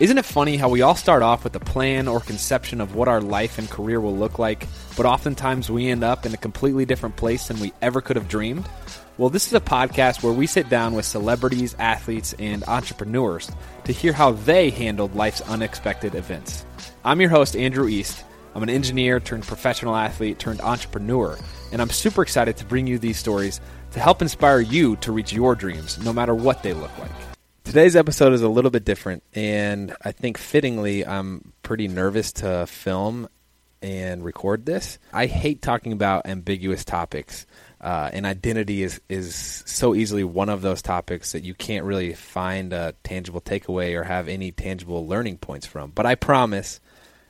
Isn't 0.00 0.18
it 0.18 0.24
funny 0.24 0.56
how 0.56 0.68
we 0.68 0.82
all 0.82 0.94
start 0.94 1.24
off 1.24 1.42
with 1.42 1.56
a 1.56 1.60
plan 1.60 2.06
or 2.06 2.20
conception 2.20 2.80
of 2.80 2.94
what 2.94 3.08
our 3.08 3.20
life 3.20 3.58
and 3.58 3.68
career 3.68 4.00
will 4.00 4.16
look 4.16 4.38
like, 4.38 4.64
but 4.96 5.06
oftentimes 5.06 5.72
we 5.72 5.88
end 5.88 6.04
up 6.04 6.24
in 6.24 6.32
a 6.32 6.36
completely 6.36 6.84
different 6.84 7.16
place 7.16 7.48
than 7.48 7.58
we 7.58 7.72
ever 7.82 8.00
could 8.00 8.14
have 8.14 8.28
dreamed? 8.28 8.64
Well, 9.16 9.28
this 9.28 9.48
is 9.48 9.54
a 9.54 9.60
podcast 9.60 10.22
where 10.22 10.32
we 10.32 10.46
sit 10.46 10.68
down 10.68 10.94
with 10.94 11.04
celebrities, 11.04 11.74
athletes, 11.80 12.32
and 12.38 12.62
entrepreneurs 12.68 13.50
to 13.86 13.92
hear 13.92 14.12
how 14.12 14.30
they 14.30 14.70
handled 14.70 15.16
life's 15.16 15.40
unexpected 15.40 16.14
events. 16.14 16.64
I'm 17.04 17.20
your 17.20 17.30
host, 17.30 17.56
Andrew 17.56 17.88
East. 17.88 18.22
I'm 18.54 18.62
an 18.62 18.70
engineer 18.70 19.18
turned 19.18 19.48
professional 19.48 19.96
athlete 19.96 20.38
turned 20.38 20.60
entrepreneur, 20.60 21.36
and 21.72 21.82
I'm 21.82 21.90
super 21.90 22.22
excited 22.22 22.56
to 22.58 22.64
bring 22.64 22.86
you 22.86 23.00
these 23.00 23.18
stories 23.18 23.60
to 23.90 23.98
help 23.98 24.22
inspire 24.22 24.60
you 24.60 24.94
to 24.96 25.10
reach 25.10 25.32
your 25.32 25.56
dreams, 25.56 25.98
no 26.04 26.12
matter 26.12 26.36
what 26.36 26.62
they 26.62 26.72
look 26.72 26.96
like. 27.00 27.27
Today's 27.68 27.96
episode 27.96 28.32
is 28.32 28.40
a 28.40 28.48
little 28.48 28.70
bit 28.70 28.86
different, 28.86 29.22
and 29.34 29.94
I 30.02 30.12
think 30.12 30.38
fittingly, 30.38 31.04
I'm 31.04 31.52
pretty 31.62 31.86
nervous 31.86 32.32
to 32.32 32.66
film 32.66 33.28
and 33.82 34.24
record 34.24 34.64
this. 34.64 34.98
I 35.12 35.26
hate 35.26 35.60
talking 35.60 35.92
about 35.92 36.24
ambiguous 36.24 36.82
topics, 36.82 37.44
uh, 37.78 38.08
and 38.10 38.24
identity 38.24 38.82
is, 38.82 39.02
is 39.10 39.34
so 39.66 39.94
easily 39.94 40.24
one 40.24 40.48
of 40.48 40.62
those 40.62 40.80
topics 40.80 41.32
that 41.32 41.44
you 41.44 41.52
can't 41.52 41.84
really 41.84 42.14
find 42.14 42.72
a 42.72 42.94
tangible 43.04 43.42
takeaway 43.42 43.94
or 43.94 44.04
have 44.04 44.28
any 44.28 44.50
tangible 44.50 45.06
learning 45.06 45.36
points 45.36 45.66
from. 45.66 45.90
But 45.90 46.06
I 46.06 46.14
promise 46.14 46.80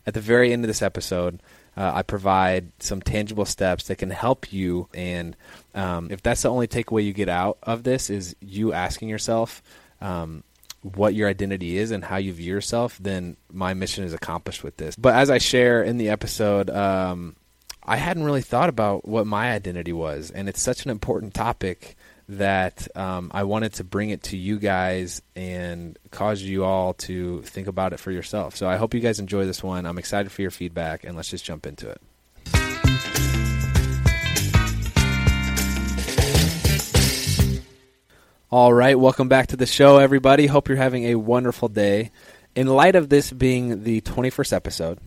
at 0.06 0.14
the 0.14 0.20
very 0.20 0.52
end 0.52 0.62
of 0.62 0.68
this 0.68 0.82
episode, 0.82 1.42
uh, 1.76 1.90
I 1.96 2.02
provide 2.02 2.70
some 2.78 3.02
tangible 3.02 3.44
steps 3.44 3.88
that 3.88 3.98
can 3.98 4.10
help 4.10 4.52
you. 4.52 4.88
And 4.94 5.34
um, 5.74 6.12
if 6.12 6.22
that's 6.22 6.42
the 6.42 6.48
only 6.48 6.68
takeaway 6.68 7.04
you 7.04 7.12
get 7.12 7.28
out 7.28 7.58
of 7.64 7.82
this, 7.82 8.08
is 8.08 8.36
you 8.40 8.72
asking 8.72 9.08
yourself, 9.08 9.64
um, 10.00 10.44
what 10.82 11.14
your 11.14 11.28
identity 11.28 11.78
is 11.78 11.90
and 11.90 12.04
how 12.04 12.16
you 12.16 12.32
view 12.32 12.52
yourself, 12.52 12.98
then 13.00 13.36
my 13.52 13.74
mission 13.74 14.04
is 14.04 14.12
accomplished 14.12 14.62
with 14.62 14.76
this. 14.76 14.96
But 14.96 15.14
as 15.14 15.30
I 15.30 15.38
share 15.38 15.82
in 15.82 15.98
the 15.98 16.08
episode, 16.10 16.70
um, 16.70 17.36
I 17.82 17.96
hadn't 17.96 18.24
really 18.24 18.42
thought 18.42 18.68
about 18.68 19.08
what 19.08 19.26
my 19.26 19.52
identity 19.52 19.92
was, 19.92 20.30
and 20.30 20.48
it's 20.48 20.60
such 20.60 20.84
an 20.84 20.90
important 20.90 21.34
topic 21.34 21.96
that 22.28 22.86
um, 22.94 23.30
I 23.32 23.44
wanted 23.44 23.72
to 23.74 23.84
bring 23.84 24.10
it 24.10 24.22
to 24.24 24.36
you 24.36 24.58
guys 24.58 25.22
and 25.34 25.98
cause 26.10 26.42
you 26.42 26.64
all 26.64 26.92
to 26.92 27.40
think 27.42 27.66
about 27.66 27.94
it 27.94 27.98
for 27.98 28.10
yourself. 28.10 28.54
So 28.54 28.68
I 28.68 28.76
hope 28.76 28.92
you 28.92 29.00
guys 29.00 29.18
enjoy 29.18 29.46
this 29.46 29.62
one. 29.62 29.86
I'm 29.86 29.96
excited 29.98 30.30
for 30.30 30.42
your 30.42 30.50
feedback, 30.50 31.04
and 31.04 31.16
let's 31.16 31.30
just 31.30 31.44
jump 31.44 31.66
into 31.66 31.88
it. 31.88 32.00
All 38.50 38.72
right, 38.72 38.98
welcome 38.98 39.28
back 39.28 39.48
to 39.48 39.58
the 39.58 39.66
show, 39.66 39.98
everybody. 39.98 40.46
Hope 40.46 40.68
you're 40.68 40.78
having 40.78 41.04
a 41.04 41.16
wonderful 41.16 41.68
day. 41.68 42.10
In 42.56 42.66
light 42.66 42.96
of 42.96 43.10
this 43.10 43.30
being 43.30 43.84
the 43.84 44.00
21st 44.00 44.54
episode, 44.54 44.98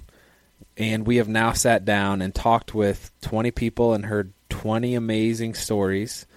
and 0.78 1.08
we 1.08 1.16
have 1.16 1.28
now 1.28 1.52
sat 1.53 1.83
down 1.83 2.22
and 2.22 2.36
talked 2.36 2.75
with 2.75 3.09
20 3.22 3.50
people 3.50 3.95
and 3.95 4.06
heard 4.06 4.31
20 4.50 4.94
amazing 4.94 5.56
stories, 5.56 6.28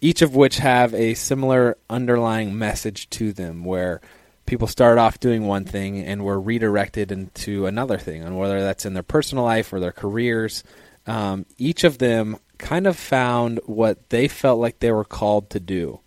each 0.00 0.22
of 0.22 0.36
which 0.36 0.58
have 0.58 0.94
a 0.94 1.14
similar 1.14 1.76
underlying 1.90 2.56
message 2.56 3.10
to 3.10 3.32
them 3.32 3.64
where 3.64 4.00
people 4.46 4.68
start 4.68 4.98
off 4.98 5.18
doing 5.18 5.48
one 5.48 5.64
thing 5.64 5.98
and 5.98 6.24
were 6.24 6.40
redirected 6.40 7.10
into 7.10 7.66
another 7.66 7.98
thing, 7.98 8.22
and 8.22 8.38
whether 8.38 8.60
that's 8.60 8.86
in 8.86 8.94
their 8.94 9.02
personal 9.02 9.42
life 9.42 9.72
or 9.72 9.80
their 9.80 9.90
careers. 9.90 10.62
Um, 11.08 11.44
each 11.58 11.82
of 11.82 11.98
them 11.98 12.36
kind 12.56 12.86
of 12.86 12.96
found 12.96 13.58
what 13.66 14.10
they 14.10 14.28
felt 14.28 14.60
like 14.60 14.78
they 14.78 14.92
were 14.92 15.04
called 15.04 15.50
to 15.50 15.58
do 15.58 15.98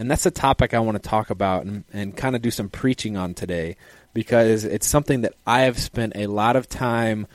and 0.00 0.10
that's 0.10 0.24
a 0.24 0.30
topic 0.30 0.72
I 0.72 0.80
want 0.80 1.00
to 1.00 1.06
talk 1.06 1.28
about 1.28 1.66
and, 1.66 1.84
and 1.92 2.16
kind 2.16 2.34
of 2.34 2.40
do 2.40 2.50
some 2.50 2.70
preaching 2.70 3.18
on 3.18 3.34
today 3.34 3.76
because 4.14 4.64
it's 4.64 4.86
something 4.86 5.20
that 5.20 5.34
I 5.46 5.60
have 5.60 5.78
spent 5.78 6.14
a 6.16 6.26
lot 6.26 6.56
of 6.56 6.70
time 6.70 7.26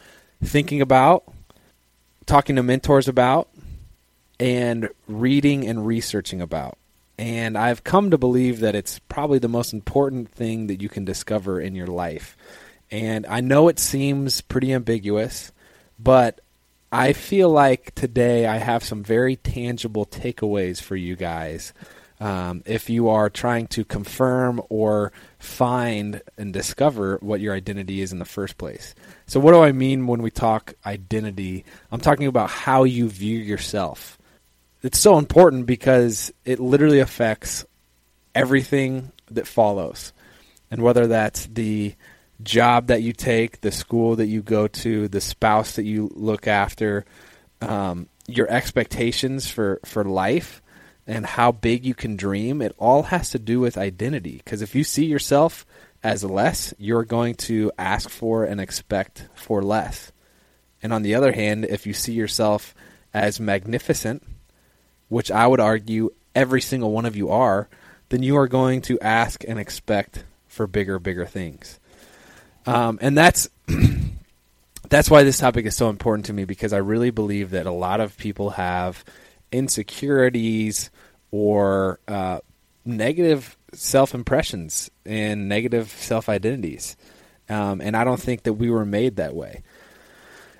thinking 0.43 0.81
about, 0.81 1.31
talking 2.25 2.55
to 2.55 2.63
mentors 2.63 3.07
about, 3.07 3.49
and 4.39 4.89
reading 5.07 5.63
and 5.67 5.85
researching 5.85 6.41
about. 6.41 6.79
And 7.19 7.55
I've 7.55 7.83
come 7.83 8.09
to 8.09 8.17
believe 8.17 8.61
that 8.61 8.73
it's 8.73 8.97
probably 8.97 9.37
the 9.37 9.47
most 9.47 9.71
important 9.71 10.31
thing 10.31 10.65
that 10.65 10.81
you 10.81 10.89
can 10.89 11.05
discover 11.05 11.61
in 11.61 11.75
your 11.75 11.85
life. 11.85 12.35
And 12.89 13.27
I 13.27 13.41
know 13.41 13.67
it 13.67 13.77
seems 13.77 14.41
pretty 14.41 14.73
ambiguous, 14.73 15.51
but 15.99 16.41
I 16.91 17.13
feel 17.13 17.51
like 17.51 17.93
today 17.93 18.47
I 18.47 18.57
have 18.57 18.83
some 18.83 19.03
very 19.03 19.35
tangible 19.35 20.07
takeaways 20.07 20.81
for 20.81 20.95
you 20.95 21.15
guys 21.15 21.71
um, 22.19 22.63
if 22.65 22.89
you 22.89 23.09
are 23.09 23.29
trying 23.29 23.67
to 23.67 23.83
confirm 23.83 24.61
or 24.69 25.11
find 25.37 26.21
and 26.37 26.53
discover 26.53 27.17
what 27.21 27.41
your 27.41 27.53
identity 27.53 28.01
is 28.01 28.11
in 28.11 28.19
the 28.19 28.25
first 28.25 28.57
place. 28.57 28.95
So, 29.27 29.39
what 29.39 29.51
do 29.51 29.61
I 29.61 29.71
mean 29.71 30.07
when 30.07 30.21
we 30.21 30.31
talk 30.31 30.73
identity? 30.85 31.65
I'm 31.91 31.99
talking 31.99 32.27
about 32.27 32.49
how 32.49 32.83
you 32.83 33.09
view 33.09 33.37
yourself. 33.37 34.17
It's 34.81 34.99
so 34.99 35.17
important 35.17 35.65
because 35.65 36.31
it 36.45 36.59
literally 36.59 36.99
affects 36.99 37.65
everything 38.33 39.11
that 39.31 39.47
follows. 39.47 40.13
And 40.69 40.81
whether 40.81 41.07
that's 41.07 41.47
the 41.47 41.95
job 42.43 42.87
that 42.87 43.01
you 43.01 43.13
take, 43.13 43.61
the 43.61 43.71
school 43.71 44.17
that 44.17 44.27
you 44.27 44.41
go 44.41 44.67
to, 44.67 45.07
the 45.07 45.21
spouse 45.21 45.75
that 45.77 45.85
you 45.85 46.11
look 46.13 46.47
after, 46.47 47.05
um, 47.61 48.07
your 48.27 48.49
expectations 48.49 49.49
for, 49.49 49.79
for 49.85 50.03
life, 50.03 50.61
and 51.07 51.25
how 51.25 51.51
big 51.51 51.85
you 51.85 51.93
can 51.93 52.15
dream, 52.15 52.61
it 52.61 52.75
all 52.77 53.03
has 53.03 53.29
to 53.31 53.39
do 53.39 53.59
with 53.59 53.77
identity. 53.77 54.41
Because 54.43 54.61
if 54.61 54.73
you 54.73 54.83
see 54.83 55.05
yourself 55.05 55.65
as 56.03 56.23
less, 56.23 56.73
you're 56.77 57.03
going 57.03 57.35
to 57.35 57.71
ask 57.77 58.09
for 58.09 58.43
and 58.43 58.59
expect 58.59 59.27
for 59.35 59.61
less. 59.61 60.11
And 60.81 60.93
on 60.93 61.03
the 61.03 61.15
other 61.15 61.31
hand, 61.31 61.65
if 61.65 61.85
you 61.85 61.93
see 61.93 62.13
yourself 62.13 62.75
as 63.13 63.39
magnificent, 63.39 64.23
which 65.09 65.31
I 65.31 65.47
would 65.47 65.59
argue 65.59 66.11
every 66.33 66.61
single 66.61 66.91
one 66.91 67.05
of 67.05 67.15
you 67.15 67.29
are, 67.29 67.69
then 68.09 68.23
you 68.23 68.37
are 68.37 68.47
going 68.47 68.81
to 68.83 68.99
ask 68.99 69.43
and 69.47 69.59
expect 69.59 70.23
for 70.47 70.67
bigger, 70.67 70.99
bigger 70.99 71.25
things. 71.25 71.79
Um, 72.65 72.97
and 73.01 73.17
that's 73.17 73.49
that's 74.89 75.09
why 75.09 75.23
this 75.23 75.37
topic 75.37 75.65
is 75.65 75.75
so 75.75 75.89
important 75.89 76.25
to 76.25 76.33
me 76.33 76.45
because 76.45 76.73
I 76.73 76.77
really 76.77 77.09
believe 77.09 77.51
that 77.51 77.65
a 77.65 77.71
lot 77.71 77.99
of 77.99 78.17
people 78.17 78.51
have 78.51 79.03
insecurities 79.55 80.89
or 81.31 81.99
uh, 82.07 82.39
negative 82.83 83.57
self 83.73 84.13
impressions 84.13 84.89
and 85.05 85.49
negative 85.49 85.89
self 85.89 86.29
identities. 86.29 86.95
Um, 87.49 87.81
and 87.81 87.95
I 87.95 88.03
don't 88.03 88.19
think 88.19 88.43
that 88.43 88.53
we 88.53 88.69
were 88.69 88.85
made 88.85 89.17
that 89.17 89.35
way. 89.35 89.63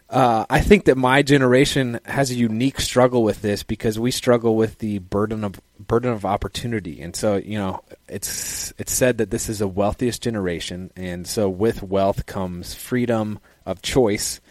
Uh, 0.07 0.45
I 0.49 0.61
think 0.61 0.85
that 0.85 0.97
my 0.97 1.23
generation 1.23 1.99
has 2.05 2.29
a 2.29 2.35
unique 2.35 2.79
struggle 2.79 3.23
with 3.23 3.41
this 3.41 3.63
because 3.63 3.97
we 3.97 4.11
struggle 4.11 4.55
with 4.55 4.77
the 4.77 4.99
burden 4.99 5.43
of 5.43 5.59
burden 5.79 6.11
of 6.11 6.25
opportunity, 6.25 7.01
and 7.01 7.15
so 7.15 7.37
you 7.37 7.57
know 7.57 7.81
it's 8.07 8.71
it's 8.77 8.93
said 8.93 9.17
that 9.17 9.31
this 9.31 9.49
is 9.49 9.59
the 9.59 9.67
wealthiest 9.67 10.21
generation, 10.21 10.91
and 10.95 11.25
so 11.25 11.49
with 11.49 11.81
wealth 11.81 12.27
comes 12.27 12.75
freedom 12.75 13.39
of 13.65 13.81
choice, 13.81 14.41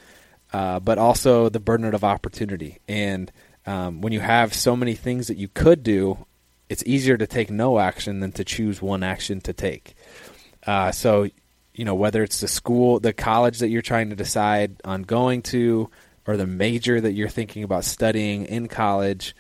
uh, 0.53 0.81
but 0.81 0.99
also 0.99 1.49
the 1.49 1.61
burden 1.61 1.95
of 1.95 2.03
opportunity. 2.03 2.81
And 2.89 3.31
um, 3.67 4.01
when 4.01 4.13
you 4.13 4.21
have 4.21 4.55
so 4.55 4.77
many 4.77 4.95
things 4.95 5.29
that 5.29 5.37
you 5.37 5.49
could 5.49 5.83
do, 5.83 6.27
it's 6.69 6.83
easier 6.87 7.17
to 7.17 7.27
take 7.27 7.51
no 7.51 7.79
action 7.79 8.21
than 8.21 8.33
to 8.33 8.45
choose 8.45 8.81
one 8.81 9.03
action 9.03 9.41
to 9.43 9.53
take. 9.53 9.95
Uh, 10.67 10.91
so, 10.93 11.29
you 11.75 11.85
know, 11.85 11.95
whether 11.95 12.23
it's 12.23 12.41
the 12.41 12.49
school, 12.49 13.01
the 13.01 13.13
college 13.13 13.59
that 13.59 13.69
you're 13.69 13.83
trying 13.83 14.11
to 14.11 14.17
decide 14.17 14.77
on 14.85 15.03
going 15.03 15.43
to, 15.43 15.91
or 16.27 16.37
the 16.37 16.47
major 16.47 17.01
that 17.01 17.13
you're 17.13 17.29
thinking 17.29 17.65
about 17.65 17.85
studying 17.85 18.47
in 18.47 18.69
college, 18.69 19.35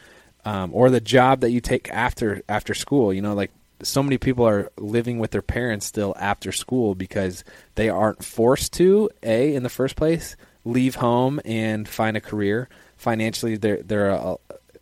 um, 0.44 0.70
or 0.74 0.90
the 0.90 1.00
job 1.00 1.40
that 1.40 1.50
you 1.50 1.60
take 1.60 1.90
after 1.90 2.42
after 2.48 2.74
school. 2.74 3.12
You 3.12 3.22
know, 3.22 3.34
like 3.34 3.50
so 3.82 4.02
many 4.02 4.18
people 4.18 4.46
are 4.46 4.70
living 4.78 5.18
with 5.18 5.30
their 5.30 5.42
parents 5.42 5.86
still 5.86 6.14
after 6.18 6.52
school 6.52 6.94
because 6.94 7.44
they 7.74 7.88
aren't 7.88 8.24
forced 8.24 8.74
to 8.74 9.10
a 9.22 9.54
in 9.54 9.62
the 9.62 9.68
first 9.68 9.96
place 9.96 10.36
leave 10.64 10.94
home 10.96 11.40
and 11.44 11.88
find 11.88 12.16
a 12.16 12.20
career 12.20 12.68
financially 12.96 13.56
they're 13.56 13.82
they're 13.82 14.10
uh, 14.12 14.36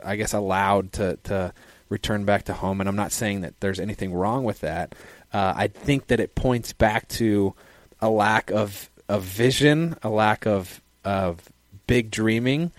I 0.04 0.16
guess 0.16 0.32
allowed 0.32 0.92
to 0.94 1.18
to 1.24 1.52
return 1.92 2.24
back 2.24 2.44
to 2.44 2.54
home. 2.54 2.80
And 2.80 2.88
I'm 2.88 2.96
not 2.96 3.12
saying 3.12 3.42
that 3.42 3.60
there's 3.60 3.78
anything 3.78 4.12
wrong 4.12 4.44
with 4.44 4.60
that. 4.60 4.94
Uh, 5.32 5.52
I 5.54 5.68
think 5.68 6.08
that 6.08 6.18
it 6.18 6.34
points 6.34 6.72
back 6.72 7.08
to 7.10 7.54
a 8.00 8.10
lack 8.10 8.50
of 8.50 8.90
of 9.08 9.22
vision, 9.22 9.96
a 10.02 10.08
lack 10.08 10.46
of 10.46 10.80
of 11.04 11.40
big 11.86 12.10
dreaming. 12.10 12.72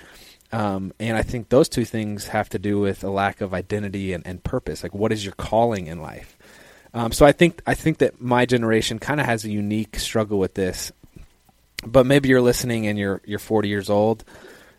Um, 0.52 0.94
and 1.00 1.18
I 1.18 1.24
think 1.24 1.50
those 1.50 1.68
two 1.68 1.86
things 1.86 2.28
have 2.28 2.50
to 2.50 2.60
do 2.60 2.80
with 2.80 3.04
a 3.04 3.10
lack 3.10 3.42
of 3.42 3.56
identity 3.56 4.14
and, 4.14 4.26
and 4.26 4.44
purpose. 4.44 4.84
Like, 4.84 4.94
what 4.94 5.12
is 5.12 5.26
your 5.26 5.34
calling 5.34 5.88
in 5.88 6.00
life? 6.00 6.38
Um, 6.94 7.12
so 7.12 7.26
I 7.26 7.32
think 7.32 7.62
I 7.66 7.74
think 7.74 8.00
that 8.00 8.22
my 8.22 8.46
generation 8.46 9.00
kind 9.00 9.20
of 9.20 9.26
has 9.26 9.46
a 9.46 9.50
unique 9.50 9.98
struggle 9.98 10.38
with 10.38 10.54
this. 10.54 10.92
But 11.86 12.06
maybe 12.06 12.30
you're 12.30 12.42
listening 12.42 12.88
and 12.88 12.98
you're 12.98 13.22
you're 13.26 13.40
40 13.40 13.68
years 13.68 13.90
old 13.90 14.24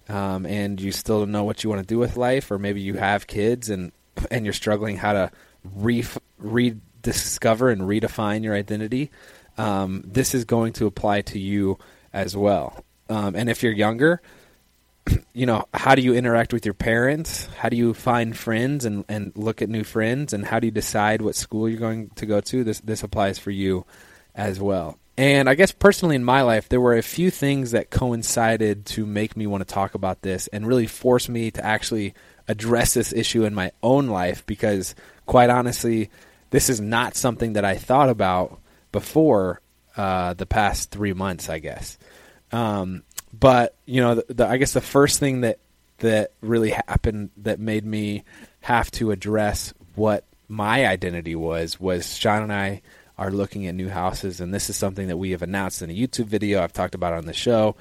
um, 0.09 0.47
and 0.47 0.81
you 0.81 0.93
still 0.93 1.21
don't 1.21 1.33
know 1.33 1.45
what 1.45 1.65
you 1.65 1.71
want 1.71 1.83
to 1.83 1.87
do 1.87 1.99
with 1.99 2.17
life, 2.17 2.51
or 2.51 2.59
maybe 2.59 2.81
you 2.81 2.95
have 2.95 3.27
kids 3.27 3.71
and 3.71 3.93
and 4.31 4.45
you're 4.47 4.53
struggling 4.53 4.97
how 4.97 5.13
to 5.13 5.31
re- 5.75 6.05
rediscover 6.39 7.71
and 7.71 7.83
redefine 7.83 8.45
your 8.45 8.55
identity. 8.55 9.11
um, 9.59 10.03
this 10.07 10.35
is 10.35 10.45
going 10.45 10.73
to 10.75 10.87
apply 10.87 11.23
to 11.23 11.39
you 11.39 11.79
as 12.13 12.37
well. 12.37 12.85
Um, 13.09 13.35
and 13.35 13.49
if 13.49 13.63
you're 13.63 13.73
younger, 13.73 14.21
you 15.33 15.47
know, 15.47 15.67
how 15.75 15.95
do 15.95 16.03
you 16.03 16.15
interact 16.15 16.53
with 16.53 16.65
your 16.65 16.75
parents? 16.75 17.47
How 17.59 17.69
do 17.69 17.77
you 17.77 17.95
find 17.95 18.37
friends 18.37 18.85
and, 18.85 19.05
and 19.09 19.33
look 19.37 19.63
at 19.63 19.69
new 19.69 19.85
friends? 19.85 20.33
And 20.33 20.45
how 20.45 20.61
do 20.61 20.67
you 20.67 20.71
decide 20.71 21.23
what 21.23 21.35
school 21.35 21.69
you're 21.69 21.79
going 21.81 22.11
to 22.17 22.27
go 22.27 22.41
to? 22.41 22.65
This 22.65 22.81
this 22.81 23.03
applies 23.03 23.39
for 23.39 23.51
you 23.51 23.85
as 24.35 24.61
well. 24.61 24.99
And 25.17 25.49
I 25.49 25.55
guess 25.55 25.71
personally 25.71 26.17
in 26.17 26.25
my 26.25 26.43
life, 26.43 26.69
there 26.69 26.81
were 26.81 26.97
a 26.97 27.03
few 27.03 27.31
things 27.31 27.71
that 27.71 27.91
coincided 27.91 28.85
to 28.87 29.07
make 29.07 29.37
me 29.37 29.47
want 29.47 29.67
to 29.67 29.73
talk 29.73 29.95
about 29.95 30.23
this 30.23 30.49
and 30.49 30.67
really 30.67 30.89
force 30.89 31.29
me 31.29 31.53
to 31.53 31.65
actually 31.65 32.15
address 32.49 32.95
this 32.95 33.13
issue 33.13 33.45
in 33.45 33.55
my 33.55 33.71
own 33.83 34.09
life 34.09 34.45
because, 34.45 34.95
quite 35.27 35.51
honestly, 35.51 36.11
this 36.51 36.69
is 36.69 36.81
not 36.81 37.15
something 37.15 37.53
that 37.53 37.65
I 37.65 37.77
thought 37.77 38.09
about 38.09 38.61
before 38.91 39.61
uh, 39.97 40.35
the 40.35 40.47
past 40.47 40.91
three 40.91 41.13
months, 41.13 41.49
I 41.49 41.61
guess. 41.61 41.97
Um, 42.51 43.05
but 43.33 43.77
you 43.87 44.01
know, 44.01 44.17
the, 44.17 44.35
the, 44.35 44.49
I 44.49 44.57
guess 44.57 44.73
the 44.73 44.81
first 44.81 45.21
thing 45.21 45.43
that 45.43 45.59
that 45.99 46.33
really 46.41 46.71
happened 46.71 47.31
that 47.39 47.61
made 47.61 47.85
me 47.85 48.25
have 48.61 48.91
to 48.93 49.11
address 49.11 49.73
what 49.95 50.25
my 50.49 50.87
identity 50.87 51.35
was 51.35 51.79
was 51.81 52.17
Shawn 52.17 52.43
and 52.43 52.53
I 52.53 52.83
are 53.17 53.31
looking 53.31 53.67
at 53.67 53.75
new 53.75 53.89
houses, 53.89 54.41
and 54.41 54.53
this 54.53 54.69
is 54.69 54.77
something 54.77 55.09
that 55.09 55.17
we 55.17 55.31
have 55.31 55.43
announced 55.43 55.83
in 55.83 55.91
a 55.91 55.95
YouTube 55.95 56.27
video. 56.27 56.63
I've 56.63 56.73
talked 56.73 56.95
about 56.95 57.13
on 57.13 57.27
the 57.27 57.33
show, 57.33 57.77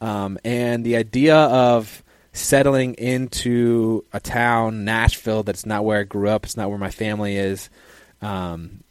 um, 0.00 0.38
and 0.44 0.84
the 0.84 0.96
idea 0.96 1.36
of 1.36 2.02
settling 2.32 2.94
into 2.94 4.04
a 4.12 4.20
town, 4.20 4.84
Nashville, 4.84 5.42
that's 5.42 5.66
not 5.66 5.84
where 5.84 6.00
I 6.00 6.04
grew 6.04 6.28
up. 6.28 6.44
It's 6.44 6.56
not 6.56 6.68
where 6.68 6.78
my 6.78 6.90
family 6.90 7.36
is. 7.36 7.70
Um, 8.20 8.84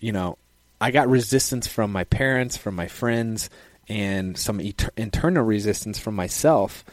you 0.00 0.12
know, 0.12 0.38
I 0.80 0.90
got 0.90 1.08
resistance 1.08 1.66
from 1.66 1.92
my 1.92 2.04
parents, 2.04 2.56
from 2.56 2.74
my 2.74 2.88
friends, 2.88 3.48
and 3.88 4.36
some 4.36 4.60
et- 4.60 4.90
internal 4.96 5.44
resistance 5.44 5.98
from 5.98 6.14
myself 6.16 6.84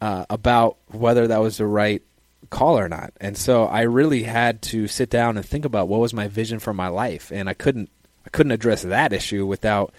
uh, 0.00 0.26
about 0.30 0.76
whether 0.88 1.26
that 1.26 1.38
was 1.38 1.58
the 1.58 1.66
right 1.66 2.02
call 2.50 2.78
or 2.78 2.88
not. 2.88 3.12
And 3.20 3.36
so 3.36 3.66
I 3.66 3.82
really 3.82 4.22
had 4.22 4.62
to 4.62 4.86
sit 4.86 5.10
down 5.10 5.36
and 5.36 5.44
think 5.44 5.64
about 5.64 5.88
what 5.88 6.00
was 6.00 6.14
my 6.14 6.28
vision 6.28 6.58
for 6.58 6.72
my 6.72 6.88
life, 6.88 7.30
and 7.32 7.48
I 7.48 7.54
couldn't 7.54 7.90
I 8.24 8.30
couldn't 8.30 8.52
address 8.52 8.82
that 8.82 9.12
issue 9.12 9.46
without 9.46 9.94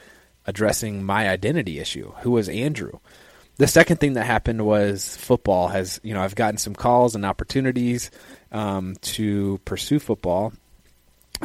addressing 0.45 1.03
my 1.03 1.29
identity 1.29 1.79
issue. 1.79 2.13
Who 2.19 2.31
was 2.31 2.49
Andrew? 2.49 2.99
The 3.57 3.67
second 3.67 3.97
thing 3.97 4.13
that 4.13 4.25
happened 4.25 4.65
was 4.65 5.17
football 5.17 5.69
has 5.69 5.99
you 6.03 6.13
know 6.13 6.21
I've 6.21 6.35
gotten 6.35 6.57
some 6.57 6.75
calls 6.75 7.15
and 7.15 7.25
opportunities 7.25 8.11
um, 8.51 8.95
to 9.01 9.59
pursue 9.65 9.99
football, 9.99 10.53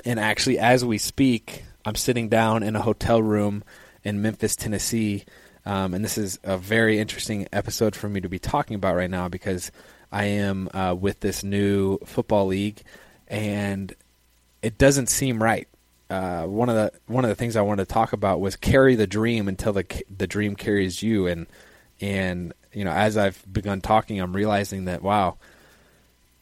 and 0.05 0.21
actually 0.21 0.59
as 0.59 0.85
we 0.85 0.99
speak, 0.99 1.65
I'm 1.85 1.97
sitting 1.97 2.29
down 2.29 2.63
in 2.63 2.77
a 2.77 2.83
hotel 2.83 3.23
room 3.23 3.65
in 4.05 4.23
Memphis, 4.23 4.57
Tennessee. 4.57 5.25
Um, 5.65 5.95
and 5.95 6.05
this 6.05 6.19
is 6.19 6.41
a 6.43 6.59
very 6.59 6.99
interesting 6.99 7.47
episode 7.53 7.95
for 7.95 8.09
me 8.09 8.21
to 8.21 8.29
be 8.29 8.41
talking 8.41 8.75
about 8.75 8.97
right 8.97 9.11
now 9.11 9.29
because 9.29 9.71
I 10.13 10.25
am 10.25 10.69
uh, 10.75 10.95
with 10.95 11.21
this 11.21 11.43
new 11.43 11.99
football 12.05 12.47
league, 12.47 12.83
and 13.29 13.95
it 14.61 14.77
doesn't 14.77 15.09
seem 15.09 15.43
right. 15.43 15.67
Uh, 16.11 16.45
one 16.45 16.69
of 16.69 16.75
the 16.75 16.93
one 17.07 17.25
of 17.25 17.31
the 17.31 17.35
things 17.35 17.57
I 17.57 17.63
wanted 17.63 17.89
to 17.89 17.93
talk 17.93 18.13
about 18.13 18.41
was 18.41 18.55
carry 18.55 18.95
the 18.95 19.07
dream 19.07 19.49
until 19.49 19.73
the 19.73 20.05
the 20.15 20.27
dream 20.27 20.55
carries 20.55 21.03
you, 21.03 21.27
and 21.27 21.47
and 22.01 22.53
you 22.75 22.85
know 22.85 22.93
as 22.93 23.17
I've 23.17 23.43
begun 23.51 23.81
talking, 23.81 24.21
I'm 24.21 24.37
realizing 24.37 24.85
that 24.85 25.03
wow, 25.03 25.39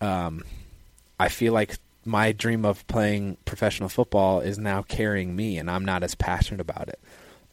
um, 0.00 0.42
I 1.20 1.28
feel 1.28 1.52
like 1.52 1.76
my 2.04 2.32
dream 2.32 2.64
of 2.64 2.84
playing 2.88 3.36
professional 3.44 3.88
football 3.88 4.40
is 4.40 4.58
now 4.58 4.82
carrying 4.82 5.36
me, 5.36 5.58
and 5.58 5.70
I'm 5.70 5.84
not 5.84 6.02
as 6.02 6.16
passionate 6.16 6.60
about 6.60 6.88
it. 6.88 6.98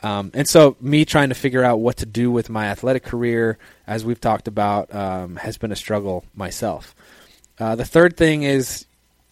Um, 0.03 0.31
and 0.33 0.47
so, 0.47 0.77
me 0.79 1.05
trying 1.05 1.29
to 1.29 1.35
figure 1.35 1.63
out 1.63 1.79
what 1.79 1.97
to 1.97 2.05
do 2.05 2.29
with 2.29 2.49
my 2.49 2.67
athletic 2.67 3.03
career, 3.03 3.57
as 3.87 4.05
we've 4.05 4.21
talked 4.21 4.47
about, 4.47 4.93
um, 4.93 5.37
has 5.37 5.57
been 5.57 5.71
a 5.71 5.75
struggle 5.75 6.23
myself. 6.35 6.95
Uh, 7.59 7.75
the 7.75 7.85
third 7.85 8.15
thing 8.15 8.43
is, 8.43 8.85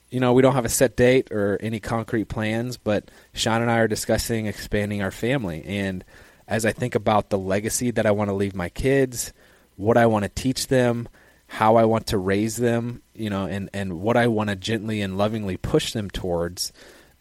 you 0.09 0.19
know, 0.19 0.33
we 0.33 0.41
don't 0.41 0.56
have 0.56 0.65
a 0.65 0.69
set 0.69 0.95
date 0.95 1.31
or 1.31 1.57
any 1.62 1.79
concrete 1.79 2.25
plans, 2.25 2.77
but 2.77 3.12
Shawn 3.33 3.62
and 3.62 3.69
I 3.69 3.79
are 3.79 3.88
discussing 3.88 4.47
expanding 4.47 5.01
our 5.01 5.12
family. 5.12 5.63
And 5.65 6.03
as 6.47 6.65
I 6.65 6.71
think 6.71 6.95
about 6.95 7.29
the 7.29 7.38
legacy 7.38 7.91
that 7.91 8.06
I 8.06 8.12
want 8.12 8.29
to 8.29 8.33
leave 8.33 8.56
my 8.56 8.69
kids, 8.69 9.33
what 9.75 9.97
I 9.97 10.06
want 10.07 10.23
to 10.23 10.29
teach 10.29 10.67
them, 10.67 11.07
how 11.47 11.75
I 11.75 11.85
want 11.85 12.07
to 12.07 12.17
raise 12.17 12.56
them, 12.56 13.01
you 13.13 13.29
know, 13.29 13.45
and, 13.45 13.69
and 13.73 14.00
what 14.01 14.17
I 14.17 14.27
want 14.27 14.50
to 14.50 14.56
gently 14.56 15.01
and 15.01 15.17
lovingly 15.17 15.57
push 15.57 15.94
them 15.94 16.09
towards, 16.09 16.73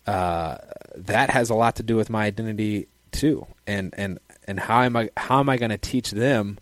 uh, 0.06 0.56
that 0.96 1.30
has 1.30 1.50
a 1.50 1.54
lot 1.54 1.76
to 1.76 1.82
do 1.82 1.96
with 1.96 2.10
my 2.10 2.24
identity 2.24 2.88
too, 3.14 3.46
and 3.66 3.94
and 3.96 4.18
and 4.46 4.60
how 4.60 4.82
am 4.82 4.96
I 4.96 5.10
how 5.16 5.40
am 5.40 5.48
I 5.48 5.56
going 5.56 5.70
to 5.70 5.78
teach 5.78 6.10
them 6.10 6.58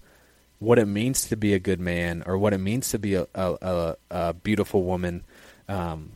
what 0.58 0.78
it 0.78 0.86
means 0.86 1.28
to 1.28 1.36
be 1.36 1.54
a 1.54 1.58
good 1.58 1.80
man 1.80 2.22
or 2.26 2.38
what 2.38 2.52
it 2.52 2.58
means 2.58 2.90
to 2.90 2.98
be 2.98 3.14
a 3.14 3.26
a, 3.34 3.52
a, 3.60 3.96
a 4.10 4.32
beautiful 4.34 4.84
woman 4.84 5.24
um, 5.68 6.12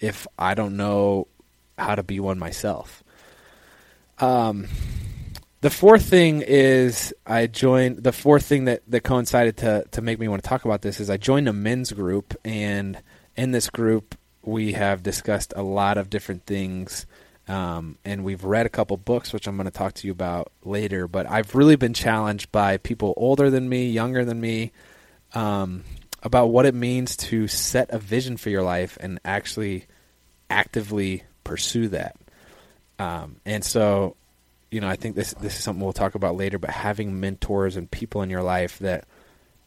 if 0.00 0.26
I 0.38 0.54
don't 0.54 0.76
know 0.76 1.28
how 1.78 1.94
to 1.94 2.02
be 2.02 2.20
one 2.20 2.38
myself. 2.38 3.04
Um, 4.18 4.68
the 5.60 5.70
fourth 5.70 6.04
thing 6.04 6.42
is 6.42 7.14
I 7.26 7.46
joined 7.46 8.02
the 8.02 8.12
fourth 8.12 8.44
thing 8.44 8.66
that, 8.66 8.82
that 8.88 9.00
coincided 9.00 9.56
to 9.58 9.84
to 9.92 10.02
make 10.02 10.18
me 10.18 10.28
want 10.28 10.42
to 10.42 10.48
talk 10.48 10.64
about 10.64 10.82
this 10.82 11.00
is 11.00 11.08
I 11.08 11.16
joined 11.16 11.48
a 11.48 11.52
men's 11.52 11.92
group 11.92 12.34
and 12.44 13.00
in 13.36 13.52
this 13.52 13.70
group 13.70 14.14
we 14.42 14.72
have 14.72 15.02
discussed 15.02 15.52
a 15.56 15.62
lot 15.62 15.96
of 15.96 16.10
different 16.10 16.44
things 16.44 17.06
um, 17.46 17.98
and 18.04 18.24
we've 18.24 18.44
read 18.44 18.66
a 18.66 18.70
couple 18.70 18.96
books, 18.96 19.32
which 19.32 19.46
I'm 19.46 19.56
going 19.56 19.66
to 19.66 19.70
talk 19.70 19.94
to 19.94 20.06
you 20.06 20.12
about 20.12 20.50
later. 20.64 21.06
But 21.06 21.28
I've 21.30 21.54
really 21.54 21.76
been 21.76 21.94
challenged 21.94 22.50
by 22.50 22.78
people 22.78 23.14
older 23.16 23.50
than 23.50 23.68
me, 23.68 23.90
younger 23.90 24.24
than 24.24 24.40
me, 24.40 24.72
um, 25.34 25.84
about 26.22 26.46
what 26.46 26.64
it 26.64 26.74
means 26.74 27.16
to 27.16 27.46
set 27.48 27.90
a 27.90 27.98
vision 27.98 28.36
for 28.36 28.48
your 28.48 28.62
life 28.62 28.96
and 29.00 29.20
actually 29.24 29.84
actively 30.48 31.24
pursue 31.42 31.88
that. 31.88 32.16
Um, 32.98 33.36
and 33.44 33.62
so, 33.62 34.16
you 34.70 34.80
know, 34.80 34.88
I 34.88 34.96
think 34.96 35.14
this 35.14 35.34
this 35.34 35.58
is 35.58 35.62
something 35.62 35.82
we'll 35.82 35.92
talk 35.92 36.14
about 36.14 36.36
later. 36.36 36.58
But 36.58 36.70
having 36.70 37.20
mentors 37.20 37.76
and 37.76 37.90
people 37.90 38.22
in 38.22 38.30
your 38.30 38.42
life 38.42 38.78
that 38.78 39.04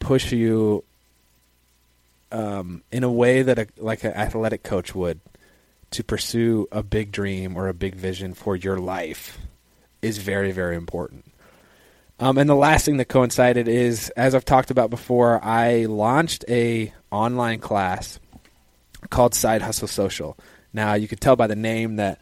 push 0.00 0.32
you 0.32 0.82
um, 2.32 2.82
in 2.90 3.04
a 3.04 3.10
way 3.10 3.42
that 3.42 3.58
a, 3.58 3.68
like 3.76 4.02
an 4.02 4.14
athletic 4.14 4.64
coach 4.64 4.94
would 4.96 5.20
to 5.90 6.04
pursue 6.04 6.68
a 6.70 6.82
big 6.82 7.12
dream 7.12 7.56
or 7.56 7.68
a 7.68 7.74
big 7.74 7.94
vision 7.94 8.34
for 8.34 8.56
your 8.56 8.78
life 8.78 9.38
is 10.02 10.18
very, 10.18 10.52
very 10.52 10.76
important. 10.76 11.24
Um, 12.20 12.36
and 12.36 12.50
the 12.50 12.54
last 12.54 12.84
thing 12.84 12.96
that 12.96 13.06
coincided 13.06 13.68
is, 13.68 14.10
as 14.10 14.34
I've 14.34 14.44
talked 14.44 14.70
about 14.70 14.90
before, 14.90 15.42
I 15.42 15.84
launched 15.84 16.44
a 16.48 16.92
online 17.10 17.60
class 17.60 18.18
called 19.10 19.34
Side 19.34 19.62
Hustle 19.62 19.88
Social. 19.88 20.36
Now, 20.72 20.94
you 20.94 21.08
could 21.08 21.20
tell 21.20 21.36
by 21.36 21.46
the 21.46 21.56
name 21.56 21.96
that 21.96 22.20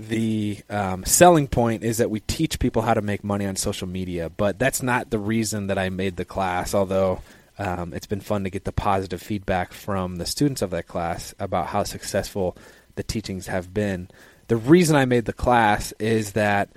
the 0.00 0.58
um, 0.68 1.04
selling 1.04 1.46
point 1.46 1.84
is 1.84 1.98
that 1.98 2.10
we 2.10 2.20
teach 2.20 2.58
people 2.58 2.82
how 2.82 2.94
to 2.94 3.02
make 3.02 3.22
money 3.22 3.46
on 3.46 3.54
social 3.54 3.86
media, 3.86 4.30
but 4.30 4.58
that's 4.58 4.82
not 4.82 5.10
the 5.10 5.18
reason 5.18 5.68
that 5.68 5.78
I 5.78 5.90
made 5.90 6.16
the 6.16 6.24
class, 6.24 6.74
although 6.74 7.20
um, 7.58 7.92
it's 7.92 8.06
been 8.06 8.20
fun 8.20 8.44
to 8.44 8.50
get 8.50 8.64
the 8.64 8.72
positive 8.72 9.20
feedback 9.20 9.72
from 9.72 10.16
the 10.16 10.26
students 10.26 10.62
of 10.62 10.70
that 10.70 10.88
class 10.88 11.34
about 11.38 11.66
how 11.66 11.84
successful 11.84 12.56
the 13.00 13.04
teachings 13.04 13.46
have 13.46 13.72
been. 13.72 14.10
The 14.48 14.58
reason 14.58 14.94
I 14.94 15.06
made 15.06 15.24
the 15.24 15.32
class 15.32 15.92
is 15.98 16.32
that 16.32 16.68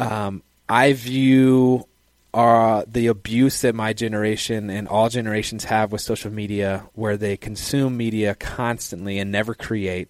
um, 0.00 0.42
I 0.68 0.94
view 0.94 1.86
uh, 2.34 2.82
the 2.88 3.06
abuse 3.06 3.60
that 3.60 3.76
my 3.76 3.92
generation 3.92 4.68
and 4.68 4.88
all 4.88 5.08
generations 5.08 5.62
have 5.64 5.92
with 5.92 6.00
social 6.00 6.32
media, 6.32 6.88
where 6.94 7.16
they 7.16 7.36
consume 7.36 7.96
media 7.96 8.34
constantly 8.34 9.20
and 9.20 9.30
never 9.30 9.54
create, 9.54 10.08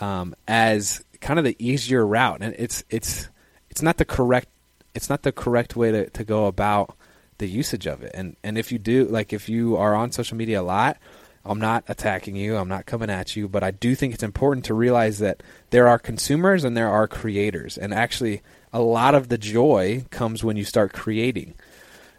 um, 0.00 0.34
as 0.48 1.04
kind 1.20 1.38
of 1.38 1.44
the 1.44 1.54
easier 1.60 2.04
route. 2.04 2.38
And 2.40 2.56
it's 2.58 2.82
it's 2.90 3.28
it's 3.68 3.82
not 3.82 3.98
the 3.98 4.04
correct 4.04 4.48
it's 4.96 5.08
not 5.08 5.22
the 5.22 5.30
correct 5.30 5.76
way 5.76 5.92
to, 5.92 6.10
to 6.10 6.24
go 6.24 6.46
about 6.46 6.96
the 7.38 7.46
usage 7.46 7.86
of 7.86 8.02
it. 8.02 8.10
And 8.14 8.36
and 8.42 8.58
if 8.58 8.72
you 8.72 8.80
do 8.80 9.04
like 9.04 9.32
if 9.32 9.48
you 9.48 9.76
are 9.76 9.94
on 9.94 10.10
social 10.10 10.36
media 10.36 10.60
a 10.60 10.64
lot, 10.64 10.96
I'm 11.44 11.58
not 11.58 11.84
attacking 11.88 12.36
you. 12.36 12.56
I'm 12.56 12.68
not 12.68 12.86
coming 12.86 13.10
at 13.10 13.34
you, 13.34 13.48
but 13.48 13.62
I 13.62 13.70
do 13.70 13.94
think 13.94 14.12
it's 14.12 14.22
important 14.22 14.66
to 14.66 14.74
realize 14.74 15.18
that 15.20 15.42
there 15.70 15.88
are 15.88 15.98
consumers 15.98 16.64
and 16.64 16.76
there 16.76 16.90
are 16.90 17.08
creators, 17.08 17.78
and 17.78 17.94
actually, 17.94 18.42
a 18.72 18.80
lot 18.80 19.14
of 19.14 19.28
the 19.28 19.38
joy 19.38 20.04
comes 20.10 20.44
when 20.44 20.56
you 20.56 20.64
start 20.64 20.92
creating. 20.92 21.54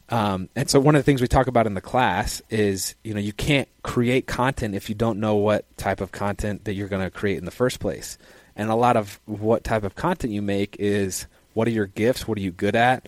Um, 0.10 0.50
and 0.56 0.70
so, 0.70 0.80
one 0.80 0.96
of 0.96 1.00
the 1.00 1.04
things 1.04 1.22
we 1.22 1.28
talk 1.28 1.48
about 1.48 1.68
in 1.68 1.74
the 1.74 1.82
class 1.82 2.42
is, 2.50 2.96
you 3.04 3.14
know, 3.14 3.20
you 3.20 3.32
can't 3.32 3.70
create 3.84 4.28
content 4.28 4.76
if 4.76 4.90
you 4.90 4.96
don't 4.96 5.20
know 5.20 5.36
what 5.36 5.66
type 5.78 6.02
of 6.02 6.12
content 6.12 6.66
that 6.66 6.74
you're 6.74 6.90
going 6.90 7.04
to 7.04 7.12
create 7.12 7.38
in 7.38 7.46
the 7.46 7.52
first 7.52 7.80
place. 7.80 8.18
And 8.56 8.70
a 8.70 8.76
lot 8.76 8.98
of 8.98 9.20
what 9.26 9.64
type 9.64 9.84
of 9.84 9.96
content 9.96 10.34
you 10.34 10.42
make 10.42 10.76
is 10.78 11.28
what 11.54 11.68
are 11.68 11.72
your 11.72 11.86
gifts? 11.86 12.28
What 12.28 12.38
are 12.38 12.42
you 12.42 12.52
good 12.52 12.76
at? 12.76 13.08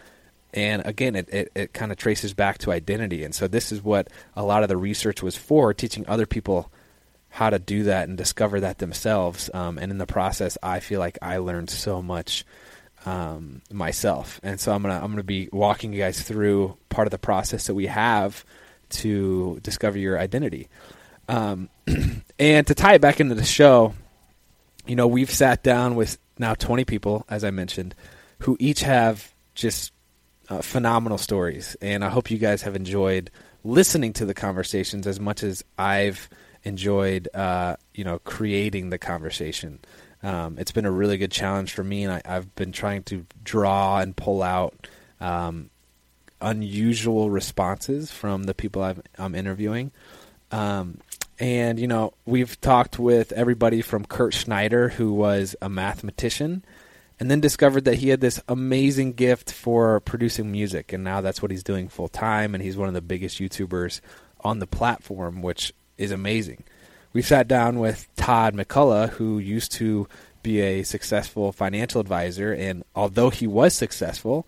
And 0.54 0.86
again, 0.86 1.16
it, 1.16 1.30
it, 1.30 1.52
it 1.56 1.74
kind 1.74 1.92
of 1.92 1.98
traces 1.98 2.34
back 2.34 2.60
to 2.60 2.72
identity. 2.72 3.24
And 3.24 3.34
so 3.34 3.48
this 3.48 3.72
is 3.72 3.84
what 3.84 4.08
a 4.36 4.44
lot 4.44 4.64
of 4.64 4.70
the 4.70 4.78
research 4.78 5.24
was 5.24 5.36
for, 5.36 5.74
teaching 5.74 6.06
other 6.08 6.26
people 6.26 6.72
how 7.30 7.50
to 7.50 7.58
do 7.58 7.84
that 7.84 8.08
and 8.08 8.16
discover 8.16 8.60
that 8.60 8.78
themselves. 8.78 9.50
Um, 9.54 9.80
and 9.80 9.92
in 9.92 9.98
the 9.98 10.06
process, 10.06 10.58
I 10.62 10.80
feel 10.80 11.00
like 11.00 11.18
I 11.22 11.38
learned 11.38 11.72
so 11.72 12.02
much 12.02 12.46
um, 13.06 13.62
myself. 13.72 14.40
And 14.44 14.60
so 14.60 14.72
I'm 14.72 14.82
gonna 14.82 15.00
I'm 15.04 15.12
gonna 15.12 15.24
be 15.24 15.50
walking 15.52 15.94
you 15.94 16.00
guys 16.00 16.22
through 16.22 16.78
part 16.90 17.08
of 17.08 17.12
the 17.12 17.18
process 17.18 17.68
that 17.68 17.74
we 17.74 17.88
have 17.88 18.46
to 18.90 19.60
discover 19.64 19.98
your 19.98 20.20
identity. 20.20 20.70
Um, 21.28 21.70
and 22.40 22.68
to 22.68 22.76
tie 22.76 22.96
it 22.96 23.02
back 23.02 23.20
into 23.20 23.36
the 23.36 23.44
show, 23.44 23.94
you 24.86 24.96
know, 24.96 25.08
we've 25.08 25.32
sat 25.32 25.64
down 25.64 25.96
with 25.96 26.18
now 26.38 26.54
20 26.54 26.86
people, 26.86 27.26
as 27.30 27.44
I 27.44 27.52
mentioned, 27.52 27.96
who 28.40 28.58
each 28.60 28.82
have 28.82 29.34
just 29.56 29.92
uh, 30.50 30.62
phenomenal 30.62 31.18
stories. 31.18 31.76
And 31.82 32.04
I 32.04 32.10
hope 32.10 32.32
you 32.32 32.38
guys 32.38 32.62
have 32.64 32.76
enjoyed 32.76 33.32
listening 33.64 34.14
to 34.14 34.26
the 34.26 34.34
conversations 34.34 35.08
as 35.08 35.20
much 35.20 35.44
as 35.44 35.64
I've 35.78 36.30
enjoyed, 36.64 37.28
uh, 37.34 37.78
you 37.94 38.04
know, 38.04 38.20
creating 38.20 38.90
the 38.90 38.98
conversation. 38.98 39.80
Um, 40.22 40.58
it's 40.58 40.72
been 40.72 40.86
a 40.86 40.92
really 40.92 41.18
good 41.18 41.32
challenge 41.32 41.74
for 41.74 41.84
me, 41.84 42.04
and 42.04 42.14
I, 42.14 42.22
have 42.26 42.54
been 42.56 42.72
trying 42.72 43.04
to 43.04 43.26
draw 43.44 44.00
and 44.00 44.16
pull 44.16 44.42
out 44.42 44.88
um, 45.20 45.70
unusual 46.42 47.30
responses 47.30 48.12
from 48.12 48.44
the 48.44 48.54
people 48.54 48.84
i 48.84 48.96
am 49.18 49.36
interviewing. 49.36 49.92
Um, 50.52 51.00
and 51.40 51.80
you 51.80 51.88
know, 51.88 52.14
we've 52.26 52.60
talked 52.62 53.00
with 53.00 53.32
everybody 53.32 53.82
from 53.82 54.06
Kurt 54.06 54.34
Schneider, 54.34 54.90
who 54.90 55.14
was 55.14 55.56
a 55.62 55.68
mathematician, 55.68 56.64
and 57.24 57.32
then 57.32 57.40
discovered 57.40 57.86
that 57.86 58.00
he 58.00 58.10
had 58.10 58.20
this 58.20 58.42
amazing 58.50 59.14
gift 59.14 59.50
for 59.50 60.02
producing 60.02 60.52
music, 60.52 60.92
and 60.92 61.06
now 61.06 61.22
that's 61.22 61.42
what 61.42 61.52
he's 61.52 61.64
doing 61.64 61.88
full 61.88 62.10
time. 62.10 62.54
And 62.54 62.62
he's 62.62 62.76
one 62.76 62.90
of 62.90 62.94
the 62.94 63.02
biggest 63.02 63.40
YouTubers 63.40 64.02
on 64.42 64.60
the 64.60 64.68
platform, 64.68 65.42
which 65.42 65.72
is 65.98 66.12
amazing. 66.12 66.66
We 67.14 67.22
sat 67.22 67.48
down 67.48 67.80
with 67.80 68.10
Todd 68.18 68.56
McCullough, 68.56 69.12
who 69.12 69.40
used 69.40 69.72
to 69.76 70.06
be 70.42 70.60
a 70.60 70.84
successful 70.84 71.54
financial 71.54 72.02
advisor, 72.02 72.52
and 72.52 72.84
although 72.94 73.30
he 73.30 73.48
was 73.48 73.74
successful, 73.74 74.46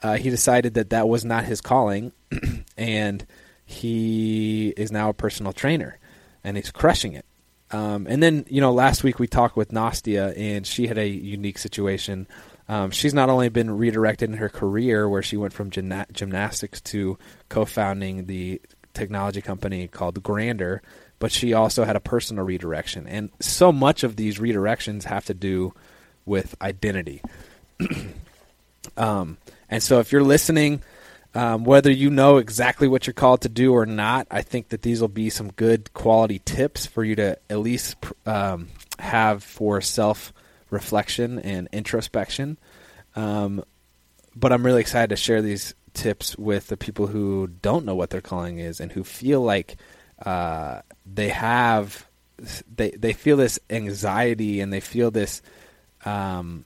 uh, 0.00 0.14
he 0.14 0.30
decided 0.30 0.74
that 0.74 0.90
that 0.90 1.08
was 1.08 1.24
not 1.24 1.46
his 1.46 1.60
calling, 1.60 2.12
and 2.76 3.26
he 3.66 4.68
is 4.76 4.92
now 4.92 5.08
a 5.08 5.14
personal 5.14 5.52
trainer, 5.52 5.98
and 6.44 6.56
he's 6.56 6.70
crushing 6.70 7.14
it. 7.14 7.26
Um, 7.74 8.06
and 8.08 8.22
then, 8.22 8.46
you 8.48 8.60
know, 8.60 8.72
last 8.72 9.02
week 9.02 9.18
we 9.18 9.26
talked 9.26 9.56
with 9.56 9.72
Nastia, 9.72 10.32
and 10.38 10.64
she 10.64 10.86
had 10.86 10.96
a 10.96 11.08
unique 11.08 11.58
situation. 11.58 12.28
Um, 12.68 12.92
she's 12.92 13.12
not 13.12 13.30
only 13.30 13.48
been 13.48 13.76
redirected 13.76 14.30
in 14.30 14.36
her 14.36 14.48
career, 14.48 15.08
where 15.08 15.22
she 15.22 15.36
went 15.36 15.52
from 15.52 15.70
gymna- 15.72 16.10
gymnastics 16.12 16.80
to 16.82 17.18
co-founding 17.48 18.26
the 18.26 18.60
technology 18.92 19.42
company 19.42 19.88
called 19.88 20.22
Grander, 20.22 20.82
but 21.18 21.32
she 21.32 21.52
also 21.52 21.82
had 21.82 21.96
a 21.96 22.00
personal 22.00 22.44
redirection. 22.44 23.08
And 23.08 23.30
so 23.40 23.72
much 23.72 24.04
of 24.04 24.14
these 24.14 24.38
redirections 24.38 25.02
have 25.04 25.24
to 25.24 25.34
do 25.34 25.74
with 26.24 26.54
identity. 26.62 27.22
um, 28.96 29.36
and 29.68 29.82
so 29.82 29.98
if 29.98 30.12
you're 30.12 30.22
listening, 30.22 30.80
um, 31.34 31.64
whether 31.64 31.90
you 31.90 32.10
know 32.10 32.36
exactly 32.36 32.86
what 32.86 33.06
you're 33.06 33.14
called 33.14 33.40
to 33.42 33.48
do 33.48 33.72
or 33.72 33.86
not, 33.86 34.26
I 34.30 34.42
think 34.42 34.68
that 34.68 34.82
these 34.82 35.00
will 35.00 35.08
be 35.08 35.30
some 35.30 35.50
good 35.52 35.92
quality 35.92 36.40
tips 36.44 36.86
for 36.86 37.02
you 37.02 37.16
to 37.16 37.38
at 37.50 37.58
least 37.58 37.96
um, 38.24 38.68
have 38.98 39.42
for 39.42 39.80
self 39.80 40.32
reflection 40.70 41.38
and 41.40 41.68
introspection. 41.72 42.58
Um, 43.16 43.64
but 44.36 44.52
I'm 44.52 44.64
really 44.64 44.80
excited 44.80 45.10
to 45.10 45.16
share 45.16 45.42
these 45.42 45.74
tips 45.92 46.36
with 46.36 46.68
the 46.68 46.76
people 46.76 47.08
who 47.08 47.48
don't 47.62 47.84
know 47.84 47.94
what 47.94 48.10
their 48.10 48.20
calling 48.20 48.58
is 48.58 48.80
and 48.80 48.92
who 48.92 49.04
feel 49.04 49.40
like 49.40 49.76
uh, 50.24 50.80
they 51.06 51.28
have 51.28 52.06
they 52.74 52.90
they 52.90 53.12
feel 53.12 53.36
this 53.36 53.58
anxiety 53.70 54.60
and 54.60 54.72
they 54.72 54.80
feel 54.80 55.10
this 55.10 55.42
um, 56.04 56.64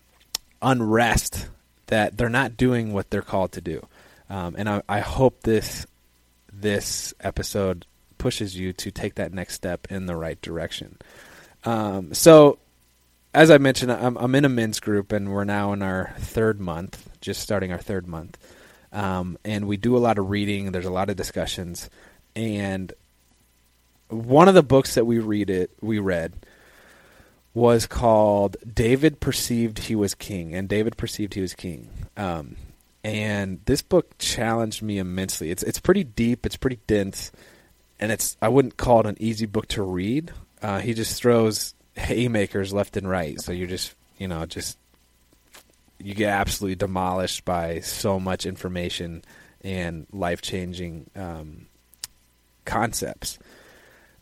unrest 0.62 1.48
that 1.86 2.16
they're 2.16 2.28
not 2.28 2.56
doing 2.56 2.92
what 2.92 3.10
they're 3.10 3.22
called 3.22 3.52
to 3.52 3.60
do. 3.60 3.86
Um, 4.30 4.54
and 4.58 4.68
I, 4.68 4.82
I 4.88 5.00
hope 5.00 5.42
this 5.42 5.86
this 6.52 7.14
episode 7.20 7.86
pushes 8.18 8.56
you 8.56 8.72
to 8.72 8.90
take 8.90 9.14
that 9.14 9.32
next 9.32 9.54
step 9.54 9.86
in 9.90 10.06
the 10.06 10.16
right 10.16 10.40
direction. 10.42 10.98
Um, 11.64 12.12
so, 12.14 12.58
as 13.32 13.50
I 13.50 13.58
mentioned, 13.58 13.92
I'm, 13.92 14.16
I'm, 14.16 14.34
in 14.34 14.44
a 14.44 14.48
men's 14.48 14.80
group, 14.80 15.12
and 15.12 15.32
we're 15.32 15.44
now 15.44 15.72
in 15.72 15.82
our 15.82 16.14
third 16.18 16.60
month, 16.60 17.08
just 17.20 17.40
starting 17.40 17.72
our 17.72 17.78
third 17.78 18.06
month. 18.06 18.36
Um, 18.92 19.38
and 19.44 19.66
we 19.68 19.76
do 19.76 19.96
a 19.96 19.98
lot 19.98 20.18
of 20.18 20.30
reading. 20.30 20.72
There's 20.72 20.86
a 20.86 20.90
lot 20.90 21.10
of 21.10 21.16
discussions, 21.16 21.90
and 22.34 22.92
one 24.08 24.48
of 24.48 24.54
the 24.54 24.62
books 24.62 24.94
that 24.94 25.04
we 25.04 25.18
read 25.18 25.50
it 25.50 25.70
we 25.80 25.98
read 25.98 26.32
was 27.54 27.86
called 27.86 28.56
David 28.72 29.20
Perceived 29.20 29.78
He 29.80 29.94
Was 29.94 30.14
King, 30.14 30.54
and 30.54 30.68
David 30.68 30.96
perceived 30.96 31.34
he 31.34 31.40
was 31.40 31.54
king. 31.54 31.90
Um, 32.16 32.56
and 33.04 33.60
this 33.64 33.82
book 33.82 34.18
challenged 34.18 34.82
me 34.82 34.98
immensely. 34.98 35.50
It's 35.50 35.62
it's 35.62 35.80
pretty 35.80 36.04
deep, 36.04 36.44
it's 36.46 36.56
pretty 36.56 36.80
dense, 36.86 37.32
and 37.98 38.12
it's 38.12 38.36
I 38.42 38.48
wouldn't 38.48 38.76
call 38.76 39.00
it 39.00 39.06
an 39.06 39.16
easy 39.20 39.46
book 39.46 39.68
to 39.68 39.82
read. 39.82 40.32
Uh, 40.60 40.80
he 40.80 40.94
just 40.94 41.20
throws 41.20 41.74
haymakers 41.94 42.72
left 42.72 42.96
and 42.96 43.08
right, 43.08 43.40
so 43.40 43.52
you're 43.52 43.68
just 43.68 43.94
you 44.18 44.28
know 44.28 44.46
just 44.46 44.78
you 45.98 46.14
get 46.14 46.30
absolutely 46.30 46.76
demolished 46.76 47.44
by 47.44 47.80
so 47.80 48.20
much 48.20 48.46
information 48.46 49.22
and 49.62 50.06
life 50.12 50.40
changing 50.40 51.10
um, 51.16 51.66
concepts 52.64 53.38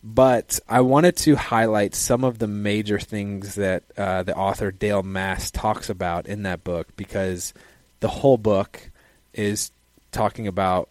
but 0.03 0.59
I 0.69 0.81
wanted 0.81 1.17
to 1.17 1.35
highlight 1.35 1.95
some 1.95 2.23
of 2.23 2.39
the 2.39 2.47
major 2.47 2.99
things 2.99 3.55
that 3.55 3.83
uh, 3.97 4.23
the 4.23 4.35
author 4.35 4.71
Dale 4.71 5.03
Mast 5.03 5.53
talks 5.53 5.89
about 5.89 6.27
in 6.27 6.43
that 6.43 6.63
book 6.63 6.95
because 6.95 7.53
the 7.99 8.07
whole 8.07 8.37
book 8.37 8.89
is 9.33 9.71
talking 10.11 10.47
about 10.47 10.89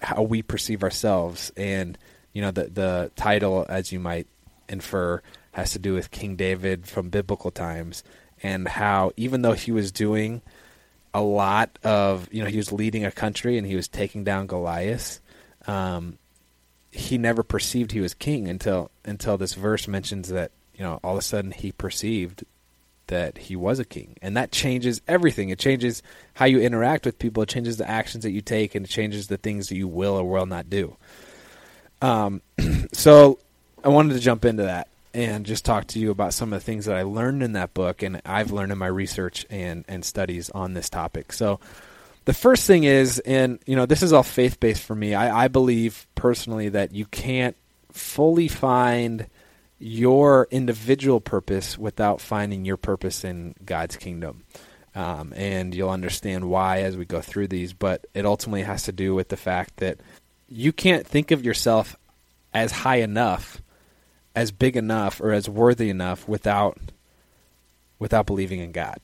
how 0.00 0.22
we 0.22 0.42
perceive 0.42 0.82
ourselves. 0.82 1.52
And 1.56 1.96
you 2.34 2.42
know 2.42 2.50
the 2.50 2.64
the 2.64 3.10
title 3.16 3.64
as 3.68 3.90
you 3.92 3.98
might 3.98 4.26
infer 4.68 5.22
has 5.52 5.72
to 5.72 5.78
do 5.78 5.94
with 5.94 6.10
King 6.10 6.36
David 6.36 6.86
from 6.86 7.08
biblical 7.08 7.50
times 7.50 8.04
and 8.42 8.68
how 8.68 9.12
even 9.16 9.42
though 9.42 9.52
he 9.52 9.72
was 9.72 9.90
doing 9.92 10.42
a 11.14 11.22
lot 11.22 11.78
of 11.82 12.28
you 12.32 12.42
know 12.42 12.50
he 12.50 12.58
was 12.58 12.72
leading 12.72 13.04
a 13.04 13.12
country 13.12 13.56
and 13.56 13.66
he 13.66 13.76
was 13.76 13.88
taking 13.88 14.24
down 14.24 14.46
Goliath 14.46 15.20
um, 15.66 16.18
he 16.90 17.16
never 17.16 17.42
perceived 17.42 17.92
he 17.92 18.00
was 18.00 18.14
king 18.14 18.48
until 18.48 18.90
until 19.04 19.38
this 19.38 19.54
verse 19.54 19.86
mentions 19.86 20.28
that 20.28 20.50
you 20.76 20.82
know 20.82 20.98
all 21.04 21.12
of 21.12 21.18
a 21.18 21.22
sudden 21.22 21.52
he 21.52 21.70
perceived 21.70 22.44
that 23.08 23.38
he 23.38 23.56
was 23.56 23.78
a 23.78 23.84
king. 23.84 24.16
And 24.22 24.36
that 24.36 24.52
changes 24.52 25.00
everything. 25.06 25.50
It 25.50 25.58
changes 25.58 26.02
how 26.34 26.46
you 26.46 26.60
interact 26.60 27.06
with 27.06 27.18
people. 27.18 27.42
It 27.42 27.48
changes 27.48 27.76
the 27.76 27.88
actions 27.88 28.24
that 28.24 28.30
you 28.30 28.40
take 28.40 28.74
and 28.74 28.86
it 28.86 28.88
changes 28.88 29.28
the 29.28 29.36
things 29.36 29.68
that 29.68 29.76
you 29.76 29.88
will 29.88 30.16
or 30.16 30.24
will 30.24 30.46
not 30.46 30.70
do. 30.70 30.96
Um, 32.02 32.42
so 32.92 33.38
i 33.82 33.88
wanted 33.88 34.14
to 34.14 34.20
jump 34.20 34.44
into 34.44 34.64
that 34.64 34.88
and 35.12 35.46
just 35.46 35.64
talk 35.64 35.86
to 35.86 35.98
you 35.98 36.10
about 36.10 36.34
some 36.34 36.52
of 36.52 36.60
the 36.60 36.64
things 36.64 36.86
that 36.86 36.96
i 36.96 37.02
learned 37.02 37.42
in 37.42 37.52
that 37.52 37.74
book 37.74 38.02
and 38.02 38.20
i've 38.24 38.50
learned 38.50 38.72
in 38.72 38.78
my 38.78 38.86
research 38.86 39.46
and, 39.50 39.84
and 39.88 40.04
studies 40.04 40.50
on 40.50 40.74
this 40.74 40.88
topic. 40.88 41.32
So 41.32 41.60
the 42.24 42.32
first 42.32 42.66
thing 42.66 42.84
is, 42.84 43.18
and 43.20 43.58
you 43.66 43.76
know, 43.76 43.86
this 43.86 44.02
is 44.02 44.12
all 44.12 44.22
faith 44.22 44.58
based 44.58 44.82
for 44.82 44.94
me. 44.94 45.14
I, 45.14 45.44
I 45.44 45.48
believe 45.48 46.06
personally 46.14 46.70
that 46.70 46.92
you 46.92 47.04
can't 47.06 47.56
fully 47.92 48.48
find 48.48 49.26
your 49.84 50.48
individual 50.50 51.20
purpose 51.20 51.76
without 51.76 52.20
finding 52.20 52.64
your 52.64 52.76
purpose 52.78 53.22
in 53.22 53.54
God's 53.64 53.96
kingdom. 53.96 54.44
Um, 54.94 55.34
and 55.36 55.74
you'll 55.74 55.90
understand 55.90 56.48
why 56.48 56.82
as 56.82 56.96
we 56.96 57.04
go 57.04 57.20
through 57.20 57.48
these, 57.48 57.72
but 57.72 58.06
it 58.14 58.24
ultimately 58.24 58.62
has 58.62 58.84
to 58.84 58.92
do 58.92 59.14
with 59.14 59.28
the 59.28 59.36
fact 59.36 59.78
that 59.78 59.98
you 60.48 60.72
can't 60.72 61.06
think 61.06 61.32
of 61.32 61.44
yourself 61.44 61.96
as 62.54 62.70
high 62.70 62.96
enough, 62.96 63.60
as 64.34 64.52
big 64.52 64.76
enough, 64.76 65.20
or 65.20 65.32
as 65.32 65.48
worthy 65.48 65.90
enough 65.90 66.26
without 66.26 66.78
without 67.98 68.26
believing 68.26 68.60
in 68.60 68.72
God 68.72 68.98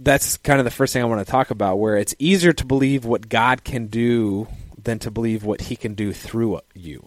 that's 0.00 0.38
kind 0.38 0.58
of 0.58 0.64
the 0.64 0.70
first 0.70 0.92
thing 0.92 1.02
I 1.02 1.06
want 1.06 1.24
to 1.24 1.30
talk 1.30 1.50
about, 1.50 1.78
where 1.78 1.96
it's 1.96 2.14
easier 2.18 2.52
to 2.54 2.64
believe 2.64 3.04
what 3.04 3.28
God 3.28 3.64
can 3.64 3.86
do 3.86 4.48
than 4.82 4.98
to 5.00 5.10
believe 5.10 5.44
what 5.44 5.60
He 5.60 5.76
can 5.76 5.94
do 5.94 6.12
through 6.12 6.60
you. 6.74 7.06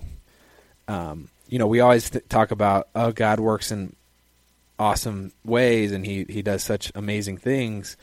Um, 0.88 1.30
you 1.48 1.60
know, 1.60 1.68
we 1.68 1.80
always 1.80 2.10
th- 2.10 2.28
talk 2.30 2.52
about, 2.52 2.88
oh, 2.96 3.12
God 3.12 3.40
works 3.40 3.72
in 3.72 3.96
awesome 4.80 5.32
ways 5.46 5.92
and 5.92 6.06
He 6.06 6.26
He 6.30 6.42
does 6.42 6.64
such 6.64 6.92
amazing 6.96 7.38
things, 7.38 7.98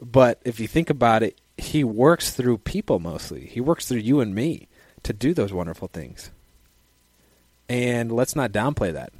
but 0.00 0.40
if 0.44 0.60
you 0.60 0.68
think 0.68 0.90
about 0.90 1.22
it, 1.22 1.38
He 1.56 1.84
works 1.84 2.30
through 2.30 2.58
people 2.58 2.98
mostly. 2.98 3.46
He 3.46 3.60
works 3.60 3.88
through 3.88 3.98
you 3.98 4.20
and 4.20 4.34
me 4.34 4.68
to 5.02 5.12
do 5.12 5.34
those 5.34 5.52
wonderful 5.52 5.88
things. 5.88 6.30
And 7.68 8.12
let's 8.12 8.36
not 8.36 8.52
downplay 8.52 8.92
that. 8.92 9.12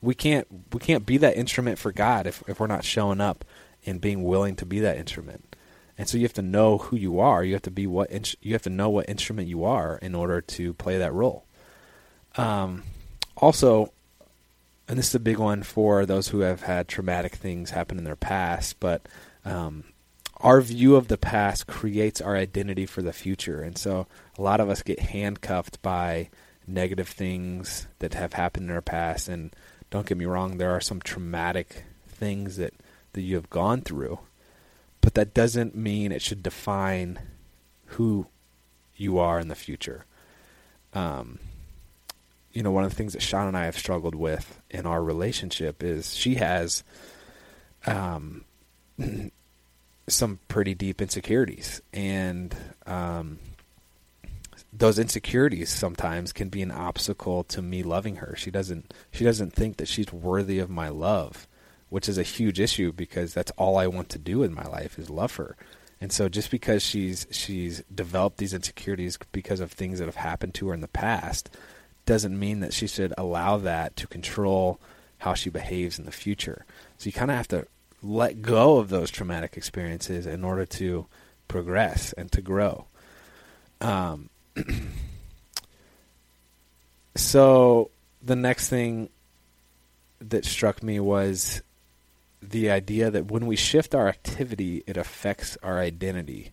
We 0.00 0.14
can't 0.14 0.46
we 0.72 0.80
can't 0.80 1.04
be 1.04 1.16
that 1.18 1.36
instrument 1.36 1.78
for 1.78 1.92
God 1.92 2.26
if 2.26 2.42
if 2.46 2.60
we're 2.60 2.66
not 2.66 2.84
showing 2.84 3.20
up 3.20 3.44
and 3.84 4.00
being 4.00 4.24
willing 4.24 4.56
to 4.56 4.66
be 4.66 4.80
that 4.80 4.96
instrument. 4.96 5.56
And 5.96 6.08
so 6.08 6.16
you 6.16 6.24
have 6.24 6.32
to 6.34 6.42
know 6.42 6.78
who 6.78 6.96
you 6.96 7.18
are. 7.18 7.42
You 7.42 7.54
have 7.54 7.62
to 7.62 7.70
be 7.70 7.86
what 7.86 8.36
you 8.40 8.52
have 8.52 8.62
to 8.62 8.70
know 8.70 8.88
what 8.88 9.08
instrument 9.08 9.48
you 9.48 9.64
are 9.64 9.98
in 9.98 10.14
order 10.14 10.40
to 10.40 10.74
play 10.74 10.98
that 10.98 11.12
role. 11.12 11.44
Um, 12.36 12.84
also, 13.40 13.92
and 14.88 14.98
this 14.98 15.08
is 15.08 15.14
a 15.14 15.20
big 15.20 15.38
one 15.38 15.62
for 15.62 16.06
those 16.06 16.28
who 16.28 16.40
have 16.40 16.62
had 16.62 16.88
traumatic 16.88 17.36
things 17.36 17.70
happen 17.70 17.98
in 17.98 18.04
their 18.04 18.16
past, 18.16 18.80
but 18.80 19.02
um, 19.44 19.84
our 20.40 20.60
view 20.60 20.96
of 20.96 21.08
the 21.08 21.18
past 21.18 21.66
creates 21.66 22.20
our 22.20 22.36
identity 22.36 22.86
for 22.86 23.02
the 23.02 23.12
future. 23.12 23.62
And 23.62 23.76
so 23.76 24.06
a 24.38 24.42
lot 24.42 24.60
of 24.60 24.68
us 24.68 24.82
get 24.82 25.00
handcuffed 25.00 25.82
by 25.82 26.28
negative 26.66 27.08
things 27.08 27.86
that 27.98 28.14
have 28.14 28.34
happened 28.34 28.68
in 28.68 28.74
our 28.74 28.82
past. 28.82 29.28
And 29.28 29.54
don't 29.90 30.06
get 30.06 30.18
me 30.18 30.26
wrong, 30.26 30.58
there 30.58 30.70
are 30.70 30.80
some 30.80 31.00
traumatic 31.00 31.84
things 32.08 32.56
that, 32.56 32.74
that 33.14 33.22
you 33.22 33.34
have 33.36 33.50
gone 33.50 33.80
through, 33.80 34.18
but 35.00 35.14
that 35.14 35.34
doesn't 35.34 35.74
mean 35.74 36.12
it 36.12 36.22
should 36.22 36.42
define 36.42 37.18
who 37.92 38.26
you 38.96 39.18
are 39.18 39.40
in 39.40 39.48
the 39.48 39.54
future. 39.54 40.04
Um, 40.92 41.38
you 42.52 42.62
know, 42.62 42.70
one 42.70 42.84
of 42.84 42.90
the 42.90 42.96
things 42.96 43.12
that 43.12 43.22
Shawn 43.22 43.48
and 43.48 43.56
I 43.56 43.66
have 43.66 43.78
struggled 43.78 44.14
with 44.14 44.60
in 44.70 44.86
our 44.86 45.02
relationship 45.02 45.82
is 45.82 46.16
she 46.16 46.36
has 46.36 46.82
um, 47.86 48.44
some 50.08 50.40
pretty 50.48 50.74
deep 50.74 51.00
insecurities, 51.00 51.82
and 51.92 52.54
um, 52.86 53.38
those 54.72 54.98
insecurities 54.98 55.70
sometimes 55.70 56.32
can 56.32 56.48
be 56.48 56.62
an 56.62 56.70
obstacle 56.70 57.44
to 57.44 57.62
me 57.62 57.82
loving 57.82 58.16
her. 58.16 58.34
She 58.36 58.50
doesn't 58.50 58.92
she 59.10 59.24
doesn't 59.24 59.52
think 59.52 59.76
that 59.76 59.88
she's 59.88 60.12
worthy 60.12 60.58
of 60.58 60.70
my 60.70 60.88
love, 60.88 61.46
which 61.90 62.08
is 62.08 62.18
a 62.18 62.22
huge 62.22 62.60
issue 62.60 62.92
because 62.92 63.34
that's 63.34 63.52
all 63.52 63.76
I 63.76 63.86
want 63.86 64.08
to 64.10 64.18
do 64.18 64.42
in 64.42 64.54
my 64.54 64.64
life 64.64 64.98
is 64.98 65.10
love 65.10 65.36
her. 65.36 65.56
And 66.00 66.12
so 66.12 66.28
just 66.28 66.50
because 66.50 66.82
she's 66.82 67.26
she's 67.30 67.82
developed 67.92 68.38
these 68.38 68.54
insecurities 68.54 69.18
because 69.32 69.60
of 69.60 69.72
things 69.72 69.98
that 69.98 70.06
have 70.06 70.16
happened 70.16 70.54
to 70.54 70.68
her 70.68 70.74
in 70.74 70.80
the 70.80 70.88
past 70.88 71.50
doesn't 72.08 72.38
mean 72.38 72.60
that 72.60 72.72
she 72.72 72.86
should 72.86 73.12
allow 73.18 73.58
that 73.58 73.94
to 73.94 74.06
control 74.06 74.80
how 75.18 75.34
she 75.34 75.50
behaves 75.50 75.98
in 75.98 76.06
the 76.06 76.10
future. 76.10 76.64
So 76.96 77.04
you 77.04 77.12
kind 77.12 77.30
of 77.30 77.36
have 77.36 77.48
to 77.48 77.66
let 78.02 78.40
go 78.40 78.78
of 78.78 78.88
those 78.88 79.10
traumatic 79.10 79.58
experiences 79.58 80.26
in 80.26 80.42
order 80.42 80.64
to 80.64 81.04
progress 81.48 82.14
and 82.14 82.32
to 82.32 82.40
grow. 82.40 82.86
Um, 83.82 84.30
so 87.14 87.90
the 88.22 88.36
next 88.36 88.70
thing 88.70 89.10
that 90.18 90.46
struck 90.46 90.82
me 90.82 91.00
was 91.00 91.60
the 92.40 92.70
idea 92.70 93.10
that 93.10 93.30
when 93.30 93.46
we 93.46 93.54
shift 93.54 93.94
our 93.94 94.08
activity, 94.08 94.82
it 94.86 94.96
affects 94.96 95.58
our 95.62 95.78
identity. 95.78 96.52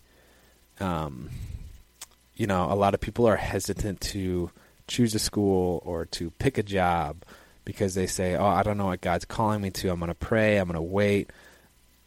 Um, 0.81 1.29
you 2.35 2.45
know, 2.45 2.69
a 2.69 2.75
lot 2.75 2.93
of 2.93 2.99
people 2.99 3.25
are 3.25 3.37
hesitant 3.37 4.01
to 4.01 4.51
choose 4.87 5.15
a 5.15 5.19
school 5.19 5.81
or 5.85 6.05
to 6.05 6.31
pick 6.31 6.57
a 6.57 6.63
job 6.63 7.23
because 7.63 7.95
they 7.95 8.07
say, 8.07 8.35
"Oh, 8.35 8.45
I 8.45 8.63
don't 8.63 8.77
know 8.77 8.87
what 8.87 9.01
God's 9.01 9.25
calling 9.25 9.61
me 9.61 9.71
to. 9.71 9.89
I'm 9.89 9.99
going 9.99 10.09
to 10.09 10.15
pray. 10.15 10.57
I'm 10.57 10.67
going 10.67 10.75
to 10.75 10.81
wait. 10.81 11.31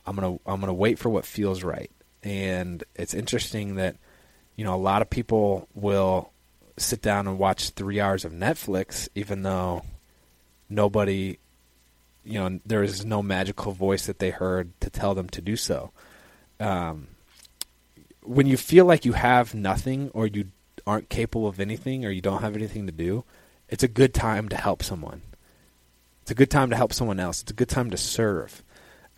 I'm 0.06 0.16
going 0.16 0.38
to 0.38 0.50
I'm 0.50 0.60
going 0.60 0.68
to 0.68 0.74
wait 0.74 0.98
for 0.98 1.10
what 1.10 1.24
feels 1.24 1.62
right." 1.62 1.90
And 2.22 2.82
it's 2.94 3.14
interesting 3.14 3.76
that 3.76 3.96
you 4.56 4.64
know 4.64 4.74
a 4.74 4.76
lot 4.76 5.02
of 5.02 5.10
people 5.10 5.68
will 5.74 6.30
sit 6.76 7.02
down 7.02 7.26
and 7.26 7.38
watch 7.38 7.70
3 7.70 8.00
hours 8.00 8.24
of 8.24 8.32
Netflix 8.32 9.08
even 9.16 9.42
though 9.42 9.82
nobody 10.68 11.38
you 12.24 12.38
know 12.38 12.60
there 12.64 12.84
is 12.84 13.04
no 13.04 13.20
magical 13.20 13.72
voice 13.72 14.06
that 14.06 14.20
they 14.20 14.30
heard 14.30 14.78
to 14.80 14.90
tell 14.90 15.14
them 15.14 15.28
to 15.30 15.40
do 15.40 15.56
so. 15.56 15.90
Um, 16.60 17.08
when 18.22 18.46
you 18.46 18.56
feel 18.56 18.84
like 18.84 19.04
you 19.04 19.12
have 19.12 19.54
nothing 19.54 20.10
or 20.12 20.26
you 20.26 20.48
aren't 20.88 21.10
capable 21.10 21.46
of 21.46 21.60
anything 21.60 22.06
or 22.06 22.10
you 22.10 22.22
don't 22.22 22.40
have 22.40 22.56
anything 22.56 22.86
to 22.86 22.92
do, 22.92 23.22
it's 23.68 23.82
a 23.82 23.88
good 23.88 24.14
time 24.14 24.48
to 24.48 24.56
help 24.56 24.82
someone. 24.82 25.20
It's 26.22 26.30
a 26.30 26.34
good 26.34 26.50
time 26.50 26.70
to 26.70 26.76
help 26.76 26.94
someone 26.94 27.20
else. 27.20 27.42
It's 27.42 27.50
a 27.50 27.54
good 27.54 27.68
time 27.68 27.90
to 27.90 27.98
serve. 27.98 28.62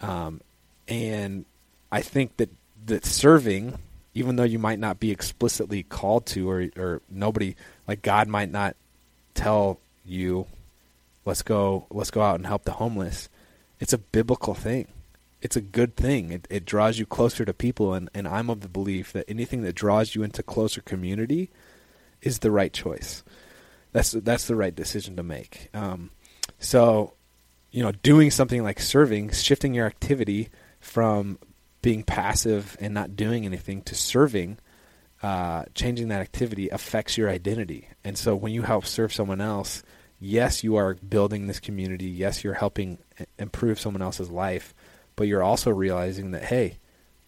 Um, 0.01 0.41
and 0.89 1.45
I 1.93 2.03
think 2.03 2.37
that 2.39 2.51
that 2.87 3.05
serving, 3.05 3.79
even 4.15 4.35
though 4.35 4.45
you 4.45 4.59
might 4.59 4.81
not 4.81 4.99
be 4.99 5.13
explicitly 5.13 5.85
called 5.85 6.27
to, 6.27 6.51
or 6.51 6.69
or 6.77 7.03
nobody 7.09 7.55
like 7.87 8.03
God 8.03 8.27
might 8.27 8.51
not 8.51 8.75
tell 9.35 9.79
you, 10.05 10.47
let's 11.25 11.43
go, 11.43 11.87
let's 11.91 12.11
go 12.11 12.23
out 12.23 12.37
and 12.37 12.47
help 12.47 12.65
the 12.65 12.73
homeless. 12.73 13.29
It's 13.79 13.93
a 13.93 13.99
biblical 13.99 14.55
thing. 14.55 14.89
It's 15.43 15.57
a 15.57 15.61
good 15.61 15.97
thing. 15.97 16.33
It, 16.33 16.47
it 16.51 16.65
draws 16.65 16.99
you 16.99 17.07
closer 17.07 17.45
to 17.45 17.55
people, 17.55 17.95
and, 17.95 18.11
and 18.15 18.29
I'm 18.29 18.51
of 18.51 18.61
the 18.61 18.69
belief 18.69 19.13
that 19.13 19.25
anything 19.29 19.63
that 19.63 19.75
draws 19.75 20.15
you 20.15 20.23
into 20.23 20.43
closer 20.43 20.81
community 20.83 21.51
is 22.23 22.41
the 22.41 22.51
right 22.51 22.73
choice. 22.73 23.23
That's 23.93 24.13
that's 24.13 24.47
the 24.47 24.57
right 24.57 24.75
decision 24.75 25.17
to 25.17 25.23
make. 25.23 25.69
Um, 25.75 26.11
so, 26.59 27.15
you 27.71 27.83
know, 27.83 27.93
doing 27.93 28.31
something 28.31 28.63
like 28.63 28.81
serving, 28.81 29.31
shifting 29.31 29.75
your 29.75 29.87
activity 29.87 30.51
from 30.79 31.39
being 31.83 32.03
passive 32.03 32.77
and 32.81 32.93
not 32.93 33.17
doing 33.17 33.47
anything 33.47 33.83
to 33.83 33.95
serving, 33.95 34.59
uh, 35.23 35.65
changing 35.75 36.09
that 36.09 36.21
activity 36.21 36.69
affects 36.69 37.17
your 37.17 37.29
identity. 37.29 37.89
And 38.05 38.17
so, 38.17 38.37
when 38.37 38.53
you 38.53 38.63
help 38.63 38.87
serve 38.87 39.13
someone 39.13 39.41
else, 39.41 39.83
yes, 40.21 40.63
you 40.63 40.77
are 40.77 40.95
building 40.95 41.47
this 41.47 41.61
community. 41.61 42.07
Yes, 42.07 42.45
you're 42.45 42.55
helping 42.55 42.99
improve 43.39 43.81
someone 43.81 44.03
else's 44.03 44.31
life, 44.31 44.75
but 45.21 45.29
you're 45.29 45.43
also 45.43 45.71
realizing 45.71 46.31
that 46.31 46.45
hey, 46.45 46.79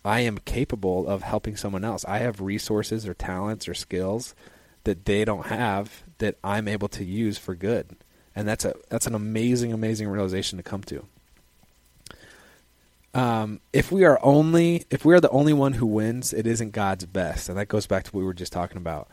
I 0.03 0.21
am 0.21 0.39
capable 0.39 1.07
of 1.07 1.23
helping 1.23 1.57
someone 1.57 1.85
else. 1.85 2.07
I 2.07 2.21
have 2.21 2.41
resources 2.41 3.07
or 3.07 3.13
talents 3.13 3.69
or 3.69 3.75
skills 3.75 4.35
that 4.85 5.05
they 5.05 5.27
don't 5.27 5.49
have 5.49 6.03
that 6.17 6.39
I'm 6.43 6.69
able 6.69 6.89
to 6.89 7.05
use 7.05 7.37
for 7.37 7.55
good. 7.55 7.95
And 8.35 8.49
that's 8.49 8.65
a 8.65 8.73
that's 8.89 9.07
an 9.07 9.15
amazing, 9.15 9.75
amazing 9.75 10.09
realization 10.09 10.57
to 10.57 10.63
come 10.63 10.83
to. 10.85 11.05
Um, 13.13 13.61
if 13.75 13.93
we 13.93 14.05
are 14.07 14.19
only 14.23 14.87
if 14.89 15.05
we 15.05 15.13
are 15.13 15.21
the 15.21 15.29
only 15.29 15.53
one 15.53 15.75
who 15.75 15.85
wins, 15.85 16.33
it 16.33 16.47
isn't 16.47 16.71
God's 16.71 17.05
best, 17.05 17.51
and 17.51 17.59
that 17.59 17.69
goes 17.69 17.87
back 17.87 18.05
to 18.05 18.11
what 18.13 18.21
we 18.21 18.25
were 18.25 18.33
just 18.33 18.55
talking 18.55 18.79
about. 18.79 19.09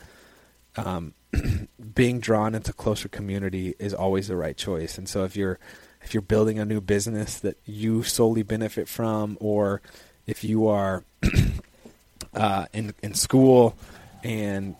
Um, 0.77 1.15
being 1.93 2.21
drawn 2.21 2.55
into 2.55 2.71
closer 2.71 3.09
community 3.09 3.75
is 3.77 3.93
always 3.93 4.29
the 4.29 4.37
right 4.37 4.55
choice. 4.55 4.97
And 4.97 5.09
so 5.09 5.25
if 5.25 5.35
you're 5.35 5.59
if 6.01 6.13
you're 6.13 6.21
building 6.21 6.59
a 6.59 6.65
new 6.65 6.81
business 6.81 7.39
that 7.39 7.57
you 7.65 8.03
solely 8.03 8.43
benefit 8.43 8.87
from, 8.87 9.37
or 9.39 9.81
if 10.25 10.43
you 10.43 10.67
are 10.67 11.03
uh, 12.33 12.65
in 12.73 12.93
in 13.01 13.13
school 13.13 13.75
and 14.23 14.75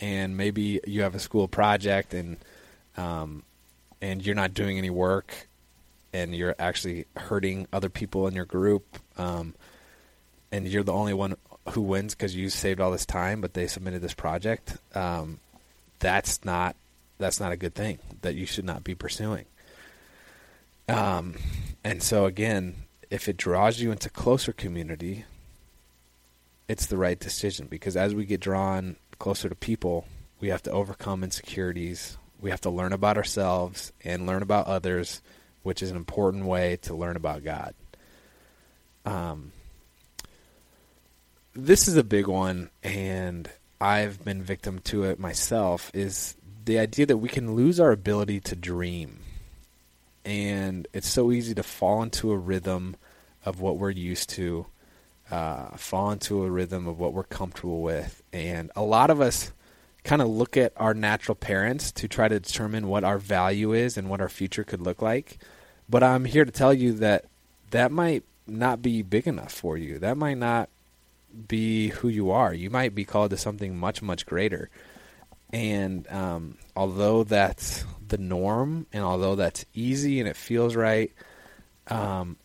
and 0.00 0.36
maybe 0.36 0.80
you 0.86 1.02
have 1.02 1.14
a 1.14 1.18
school 1.18 1.48
project 1.48 2.14
and 2.14 2.36
um, 2.96 3.42
and 4.00 4.24
you're 4.24 4.34
not 4.34 4.54
doing 4.54 4.78
any 4.78 4.90
work 4.90 5.48
and 6.12 6.34
you're 6.34 6.54
actually 6.58 7.06
hurting 7.16 7.66
other 7.72 7.88
people 7.88 8.26
in 8.28 8.34
your 8.34 8.44
group 8.44 8.98
um, 9.16 9.54
and 10.52 10.68
you're 10.68 10.82
the 10.82 10.92
only 10.92 11.14
one 11.14 11.36
who 11.70 11.80
wins 11.80 12.14
because 12.14 12.36
you 12.36 12.50
saved 12.50 12.80
all 12.80 12.90
this 12.90 13.06
time 13.06 13.40
but 13.40 13.54
they 13.54 13.66
submitted 13.66 14.02
this 14.02 14.14
project 14.14 14.76
um, 14.94 15.38
that's 15.98 16.44
not 16.44 16.76
that's 17.18 17.40
not 17.40 17.52
a 17.52 17.56
good 17.56 17.74
thing 17.74 17.98
that 18.22 18.34
you 18.34 18.46
should 18.46 18.64
not 18.64 18.84
be 18.84 18.94
pursuing 18.94 19.44
um, 20.88 21.34
and 21.82 22.02
so 22.02 22.26
again 22.26 22.74
if 23.10 23.28
it 23.28 23.36
draws 23.36 23.80
you 23.80 23.92
into 23.92 24.10
closer 24.10 24.52
community 24.52 25.24
it's 26.68 26.86
the 26.86 26.96
right 26.96 27.18
decision 27.18 27.66
because 27.66 27.96
as 27.96 28.14
we 28.14 28.24
get 28.24 28.40
drawn 28.40 28.96
closer 29.18 29.48
to 29.48 29.54
people, 29.54 30.06
we 30.40 30.48
have 30.48 30.62
to 30.62 30.70
overcome 30.70 31.24
insecurities. 31.24 32.16
We 32.40 32.50
have 32.50 32.60
to 32.62 32.70
learn 32.70 32.92
about 32.92 33.16
ourselves 33.16 33.92
and 34.04 34.26
learn 34.26 34.42
about 34.42 34.66
others, 34.66 35.22
which 35.62 35.82
is 35.82 35.90
an 35.90 35.96
important 35.96 36.44
way 36.44 36.76
to 36.82 36.94
learn 36.94 37.16
about 37.16 37.44
God. 37.44 37.74
Um, 39.06 39.52
this 41.54 41.88
is 41.88 41.96
a 41.96 42.04
big 42.04 42.26
one, 42.26 42.70
and 42.82 43.48
I've 43.80 44.24
been 44.24 44.42
victim 44.42 44.80
to 44.80 45.04
it 45.04 45.18
myself. 45.18 45.90
Is 45.94 46.34
the 46.64 46.78
idea 46.78 47.06
that 47.06 47.18
we 47.18 47.28
can 47.28 47.54
lose 47.54 47.78
our 47.78 47.92
ability 47.92 48.40
to 48.40 48.56
dream, 48.56 49.20
and 50.24 50.88
it's 50.92 51.08
so 51.08 51.32
easy 51.32 51.54
to 51.54 51.62
fall 51.62 52.02
into 52.02 52.32
a 52.32 52.38
rhythm 52.38 52.96
of 53.44 53.60
what 53.60 53.76
we're 53.78 53.90
used 53.90 54.30
to 54.30 54.66
uh, 55.30 55.76
fall 55.76 56.10
into 56.10 56.44
a 56.44 56.50
rhythm 56.50 56.86
of 56.86 56.98
what 56.98 57.12
we're 57.12 57.24
comfortable 57.24 57.82
with. 57.82 58.22
And 58.32 58.70
a 58.76 58.82
lot 58.82 59.10
of 59.10 59.20
us 59.20 59.52
kind 60.02 60.20
of 60.20 60.28
look 60.28 60.56
at 60.56 60.72
our 60.76 60.94
natural 60.94 61.34
parents 61.34 61.90
to 61.92 62.08
try 62.08 62.28
to 62.28 62.38
determine 62.38 62.88
what 62.88 63.04
our 63.04 63.18
value 63.18 63.72
is 63.72 63.96
and 63.96 64.08
what 64.08 64.20
our 64.20 64.28
future 64.28 64.64
could 64.64 64.80
look 64.80 65.00
like. 65.00 65.38
But 65.88 66.02
I'm 66.02 66.26
here 66.26 66.44
to 66.44 66.52
tell 66.52 66.74
you 66.74 66.92
that 66.94 67.26
that 67.70 67.90
might 67.90 68.22
not 68.46 68.82
be 68.82 69.02
big 69.02 69.26
enough 69.26 69.52
for 69.52 69.76
you. 69.76 69.98
That 69.98 70.16
might 70.16 70.38
not 70.38 70.68
be 71.48 71.88
who 71.88 72.08
you 72.08 72.30
are. 72.30 72.52
You 72.54 72.70
might 72.70 72.94
be 72.94 73.04
called 73.04 73.30
to 73.30 73.36
something 73.36 73.76
much, 73.76 74.02
much 74.02 74.26
greater. 74.26 74.70
And 75.54 76.10
um, 76.10 76.58
although 76.74 77.22
that's 77.22 77.84
the 78.08 78.18
norm, 78.18 78.88
and 78.92 79.04
although 79.04 79.36
that's 79.36 79.64
easy 79.72 80.18
and 80.18 80.28
it 80.28 80.34
feels 80.34 80.74
right, 80.74 81.12
um, 81.86 82.36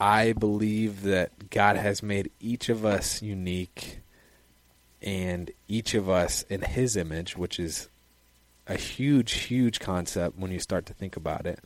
I 0.00 0.32
believe 0.32 1.02
that 1.02 1.50
God 1.50 1.76
has 1.76 2.02
made 2.02 2.30
each 2.40 2.70
of 2.70 2.86
us 2.86 3.20
unique 3.20 4.00
and 5.02 5.50
each 5.68 5.92
of 5.92 6.08
us 6.08 6.42
in 6.44 6.62
His 6.62 6.96
image, 6.96 7.36
which 7.36 7.60
is 7.60 7.90
a 8.66 8.76
huge, 8.76 9.32
huge 9.32 9.78
concept 9.78 10.38
when 10.38 10.50
you 10.50 10.58
start 10.58 10.86
to 10.86 10.94
think 10.94 11.16
about 11.16 11.44
it. 11.44 11.60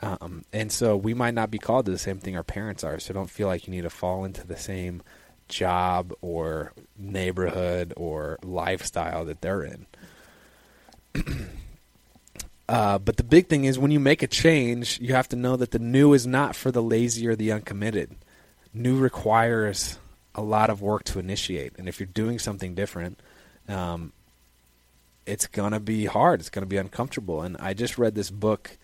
Um, 0.00 0.44
and 0.52 0.70
so 0.70 0.96
we 0.96 1.12
might 1.12 1.34
not 1.34 1.50
be 1.50 1.58
called 1.58 1.86
to 1.86 1.90
the 1.90 1.98
same 1.98 2.20
thing 2.20 2.36
our 2.36 2.44
parents 2.44 2.84
are. 2.84 3.00
So 3.00 3.12
don't 3.12 3.28
feel 3.28 3.48
like 3.48 3.66
you 3.66 3.72
need 3.72 3.82
to 3.82 3.90
fall 3.90 4.24
into 4.24 4.46
the 4.46 4.56
same 4.56 5.02
job 5.48 6.12
or 6.20 6.72
neighborhood 6.96 7.92
or 7.96 8.38
lifestyle 8.44 9.24
that 9.24 9.40
they're 9.40 9.64
in. 9.64 9.86
Uh, 12.68 12.98
but 12.98 13.16
the 13.16 13.24
big 13.24 13.48
thing 13.48 13.64
is 13.64 13.78
when 13.78 13.90
you 13.90 14.00
make 14.00 14.22
a 14.22 14.26
change, 14.26 15.00
you 15.00 15.14
have 15.14 15.28
to 15.28 15.36
know 15.36 15.56
that 15.56 15.70
the 15.70 15.78
new 15.78 16.12
is 16.12 16.26
not 16.26 16.54
for 16.54 16.70
the 16.70 16.82
lazy 16.82 17.26
or 17.26 17.34
the 17.34 17.52
uncommitted. 17.52 18.14
New 18.72 18.96
requires 18.96 19.98
a 20.34 20.42
lot 20.42 20.70
of 20.70 20.80
work 20.80 21.04
to 21.04 21.18
initiate. 21.18 21.72
And 21.78 21.88
if 21.88 21.98
you're 21.98 22.06
doing 22.06 22.38
something 22.38 22.74
different, 22.74 23.18
um, 23.68 24.12
it's 25.26 25.46
going 25.46 25.72
to 25.72 25.80
be 25.80 26.06
hard. 26.06 26.40
It's 26.40 26.50
going 26.50 26.62
to 26.62 26.68
be 26.68 26.76
uncomfortable. 26.76 27.42
And 27.42 27.56
I 27.58 27.74
just 27.74 27.98
read 27.98 28.14
this 28.14 28.30
book 28.30 28.78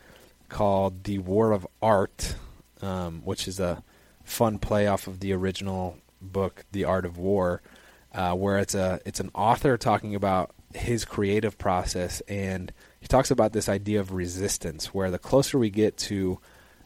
called 0.49 1.05
The 1.05 1.19
War 1.19 1.53
of 1.53 1.67
Art, 1.83 2.37
um, 2.83 3.23
which 3.25 3.49
is 3.49 3.61
a 3.61 3.83
fun 4.25 4.59
play 4.59 4.87
off 4.87 5.07
of 5.07 5.21
the 5.21 5.33
original 5.33 5.97
book, 6.21 6.65
The 6.73 6.85
Art 6.85 7.05
of 7.05 7.19
War, 7.19 7.63
uh, 8.13 8.35
where 8.35 8.59
it's 8.59 8.75
a 8.75 9.01
it's 9.05 9.21
an 9.21 9.31
author 9.35 9.77
talking 9.77 10.15
about 10.15 10.55
his 10.77 11.05
creative 11.05 11.59
process, 11.59 12.21
and 12.29 12.73
he 13.01 13.07
talks 13.07 13.31
about 13.31 13.53
this 13.53 13.69
idea 13.69 14.01
of 14.01 14.13
resistance, 14.13 14.95
where 14.95 15.11
the 15.11 15.19
closer 15.19 15.59
we 15.59 15.71
get 15.71 15.97
to 15.97 16.39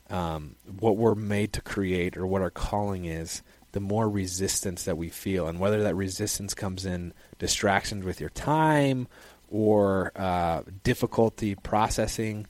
um, 0.08 0.56
what 0.78 0.96
we're 0.96 1.14
made 1.14 1.52
to 1.54 1.60
create 1.60 2.16
or 2.16 2.26
what 2.26 2.42
our 2.42 2.50
calling 2.50 3.04
is, 3.04 3.42
the 3.72 3.80
more 3.80 4.08
resistance 4.08 4.84
that 4.84 4.96
we 4.96 5.08
feel, 5.08 5.46
and 5.46 5.60
whether 5.60 5.82
that 5.82 5.94
resistance 5.94 6.54
comes 6.54 6.84
in 6.84 7.12
distractions 7.38 8.04
with 8.04 8.20
your 8.20 8.30
time 8.30 9.06
or 9.48 10.12
uh, 10.16 10.62
difficulty 10.82 11.54
processing 11.54 12.46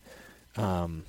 um, 0.57 1.05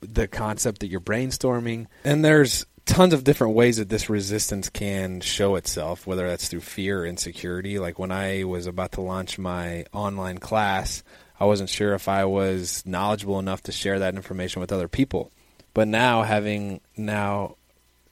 the 0.00 0.28
concept 0.28 0.80
that 0.80 0.88
you're 0.88 1.00
brainstorming. 1.00 1.86
And 2.04 2.24
there's 2.24 2.66
tons 2.86 3.12
of 3.12 3.24
different 3.24 3.54
ways 3.54 3.76
that 3.76 3.88
this 3.88 4.08
resistance 4.08 4.70
can 4.70 5.20
show 5.20 5.56
itself, 5.56 6.06
whether 6.06 6.26
that's 6.26 6.48
through 6.48 6.60
fear 6.60 7.02
or 7.02 7.06
insecurity. 7.06 7.78
Like 7.78 7.98
when 7.98 8.12
I 8.12 8.44
was 8.44 8.66
about 8.66 8.92
to 8.92 9.02
launch 9.02 9.38
my 9.38 9.84
online 9.92 10.38
class, 10.38 11.02
I 11.38 11.44
wasn't 11.44 11.68
sure 11.68 11.92
if 11.94 12.08
I 12.08 12.24
was 12.24 12.84
knowledgeable 12.86 13.38
enough 13.38 13.62
to 13.64 13.72
share 13.72 13.98
that 13.98 14.14
information 14.14 14.60
with 14.60 14.72
other 14.72 14.88
people. 14.88 15.30
But 15.74 15.88
now, 15.88 16.22
having 16.22 16.80
now 16.96 17.56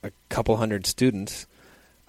a 0.03 0.11
couple 0.29 0.57
hundred 0.59 0.87
students, 0.87 1.47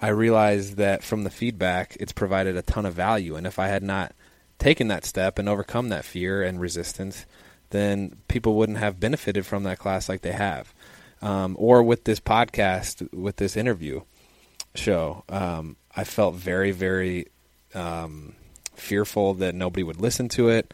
I 0.01 0.10
realized 0.10 0.75
that 0.75 1.01
from 1.01 1.23
the 1.23 1.30
feedback, 1.30 1.95
it's 1.99 2.12
provided 2.12 2.58
a 2.58 2.62
ton 2.62 2.86
of 2.86 2.93
value. 2.93 3.38
And 3.38 3.47
if 3.47 3.58
I 3.58 3.67
had 3.67 3.84
not 3.84 4.13
taken 4.60 4.89
that 4.89 5.06
step 5.06 5.39
and 5.39 5.47
overcome 5.47 5.89
that 5.89 6.04
fear 6.04 6.43
and 6.43 6.60
resistance, 6.60 7.25
then 7.69 8.17
people 8.28 8.56
wouldn't 8.56 8.80
have 8.80 8.99
benefited 8.99 9.45
from 9.45 9.63
that 9.63 9.80
class 9.80 10.10
like 10.10 10.21
they 10.21 10.34
have. 10.34 10.73
Um, 11.26 11.56
or 11.58 11.82
with 11.82 12.04
this 12.04 12.20
podcast, 12.20 13.12
with 13.12 13.38
this 13.38 13.58
interview 13.58 14.02
show, 14.76 15.24
um, 15.28 15.76
I 15.96 16.04
felt 16.04 16.36
very, 16.36 16.70
very 16.70 17.26
um, 17.74 18.36
fearful 18.76 19.34
that 19.36 19.56
nobody 19.56 19.82
would 19.82 20.00
listen 20.00 20.30
to 20.30 20.50
it, 20.50 20.72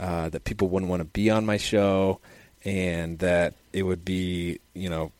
uh, 0.00 0.28
that 0.30 0.42
people 0.42 0.68
wouldn't 0.68 0.90
want 0.90 1.02
to 1.02 1.04
be 1.04 1.30
on 1.30 1.46
my 1.46 1.56
show, 1.56 2.18
and 2.64 3.20
that 3.20 3.54
it 3.72 3.84
would 3.84 4.04
be, 4.04 4.58
you 4.74 4.90
know, 4.90 5.12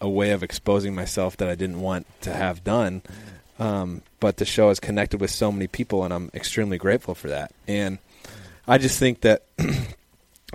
a 0.00 0.08
way 0.08 0.30
of 0.30 0.44
exposing 0.44 0.94
myself 0.94 1.36
that 1.38 1.48
I 1.48 1.56
didn't 1.56 1.80
want 1.80 2.06
to 2.20 2.32
have 2.32 2.62
done. 2.62 3.02
Um, 3.58 4.02
but 4.20 4.36
the 4.36 4.44
show 4.44 4.68
has 4.68 4.78
connected 4.78 5.20
with 5.20 5.32
so 5.32 5.50
many 5.50 5.66
people, 5.66 6.04
and 6.04 6.14
I'm 6.14 6.30
extremely 6.32 6.78
grateful 6.78 7.16
for 7.16 7.26
that. 7.30 7.52
And 7.66 7.98
I 8.68 8.78
just 8.78 9.00
think 9.00 9.22
that 9.22 9.42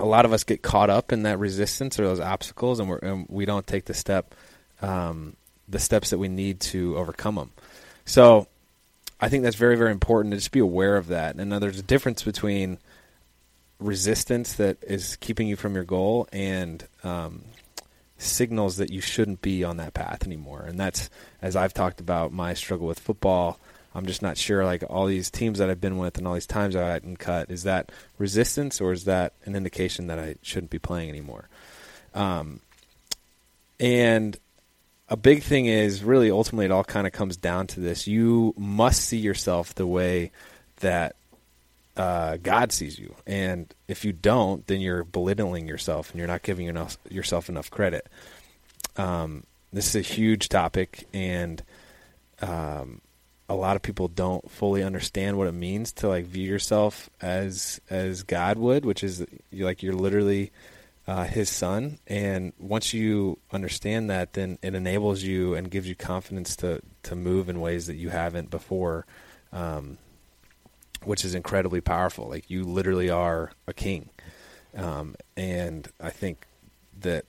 lot 0.07 0.25
of 0.25 0.33
us 0.33 0.43
get 0.43 0.61
caught 0.61 0.89
up 0.89 1.11
in 1.11 1.23
that 1.23 1.39
resistance 1.39 1.99
or 1.99 2.05
those 2.05 2.19
obstacles, 2.19 2.79
and, 2.79 2.91
and 3.03 3.25
we 3.29 3.45
don't 3.45 3.67
take 3.67 3.85
the 3.85 3.93
step, 3.93 4.33
um, 4.81 5.35
the 5.67 5.79
steps 5.79 6.09
that 6.09 6.17
we 6.17 6.27
need 6.27 6.59
to 6.61 6.97
overcome 6.97 7.35
them. 7.35 7.51
So, 8.05 8.47
I 9.19 9.29
think 9.29 9.43
that's 9.43 9.55
very, 9.55 9.75
very 9.77 9.91
important 9.91 10.31
to 10.33 10.37
just 10.37 10.51
be 10.51 10.59
aware 10.59 10.95
of 10.95 11.07
that. 11.07 11.35
And 11.35 11.51
there's 11.51 11.79
a 11.79 11.83
difference 11.83 12.23
between 12.23 12.77
resistance 13.79 14.53
that 14.53 14.77
is 14.83 15.15
keeping 15.17 15.47
you 15.47 15.55
from 15.55 15.75
your 15.75 15.83
goal 15.83 16.27
and 16.31 16.85
um, 17.03 17.43
signals 18.17 18.77
that 18.77 18.91
you 18.91 19.01
shouldn't 19.01 19.41
be 19.41 19.63
on 19.63 19.77
that 19.77 19.93
path 19.93 20.25
anymore. 20.25 20.61
And 20.61 20.79
that's, 20.79 21.09
as 21.41 21.55
I've 21.55 21.73
talked 21.73 21.99
about 21.99 22.31
my 22.31 22.53
struggle 22.53 22.87
with 22.87 22.99
football 22.99 23.59
I'm 23.97 24.05
just 24.05 24.21
not 24.21 24.38
sure. 24.38 24.63
Like 24.63 24.83
all 24.88 25.07
these 25.07 25.31
teams 25.31 25.57
that 25.57 25.71
I've 25.71 25.81
been 25.81 25.97
with 25.97 26.19
and 26.19 26.27
all 26.27 26.36
these 26.36 26.45
times 26.45 26.75
I 26.75 26.88
hadn't 26.88 27.17
cut, 27.17 27.49
is 27.49 27.63
that 27.63 27.91
resistance 28.19 28.79
or 28.79 28.91
is 28.91 29.05
that 29.05 29.33
an 29.45 29.55
indication 29.55 30.05
that 30.07 30.19
I 30.19 30.36
shouldn't 30.43 30.69
be 30.69 30.77
playing 30.77 31.10
anymore? 31.10 31.49
Um, 32.13 32.60
and 33.79 34.38
a 35.10 35.17
big 35.17 35.41
thing 35.41 35.65
is 35.65 36.03
really 36.03 36.29
ultimately 36.29 36.65
it 36.65 36.71
all 36.71 36.83
kind 36.83 37.07
of 37.07 37.13
comes 37.13 37.38
down 37.38 37.65
to 37.67 37.79
this: 37.79 38.05
you 38.05 38.53
must 38.55 39.01
see 39.01 39.17
yourself 39.17 39.73
the 39.73 39.88
way 39.88 40.31
that 40.81 41.15
uh, 41.95 42.38
God 42.38 42.71
sees 42.71 42.99
you, 42.99 43.15
and 43.25 43.73
if 43.88 44.05
you 44.05 44.13
don't, 44.13 44.65
then 44.67 44.79
you're 44.79 45.05
belittling 45.05 45.67
yourself 45.67 46.12
and 46.12 46.19
you're 46.19 46.27
not 46.27 46.43
giving 46.43 46.67
enough, 46.67 46.99
yourself 47.10 47.49
enough 47.49 47.71
credit. 47.71 48.07
Um, 48.95 49.43
this 49.73 49.88
is 49.88 49.95
a 49.95 50.01
huge 50.01 50.49
topic, 50.49 51.07
and 51.13 51.63
um, 52.43 53.01
a 53.49 53.55
lot 53.55 53.75
of 53.75 53.81
people 53.81 54.07
don't 54.07 54.49
fully 54.51 54.83
understand 54.83 55.38
what 55.38 55.47
it 55.47 55.53
means 55.53 55.91
to 55.93 56.07
like 56.07 56.25
view 56.25 56.47
yourself 56.47 57.10
as 57.21 57.79
as 57.89 58.23
God 58.23 58.57
would, 58.57 58.86
which 58.86 59.03
is 59.03 59.25
like 59.53 59.81
you're 59.81 59.93
literally 59.93 60.51
uh, 61.07 61.23
His 61.23 61.49
son. 61.49 61.99
And 62.07 62.51
once 62.60 62.93
you 62.93 63.39
understand 63.51 64.10
that, 64.10 64.33
then 64.33 64.57
it 64.62 64.75
enables 64.75 65.23
you 65.23 65.55
and 65.55 65.71
gives 65.71 65.88
you 65.88 65.95
confidence 65.95 66.55
to 66.57 66.81
to 67.03 67.15
move 67.15 67.47
in 67.47 67.62
ways 67.62 67.88
that 67.88 67.95
you 67.95 68.10
haven't 68.10 68.49
before, 68.49 69.05
um, 69.53 69.97
which 71.03 71.23
is 71.23 71.33
incredibly 71.33 71.79
powerful. 71.79 72.27
Like 72.27 72.49
you 72.49 72.65
literally 72.65 73.10
are 73.10 73.51
a 73.65 73.73
king, 73.73 74.10
um, 74.75 75.15
and 75.38 75.88
I 76.01 76.10
think 76.10 76.45
that 76.99 77.23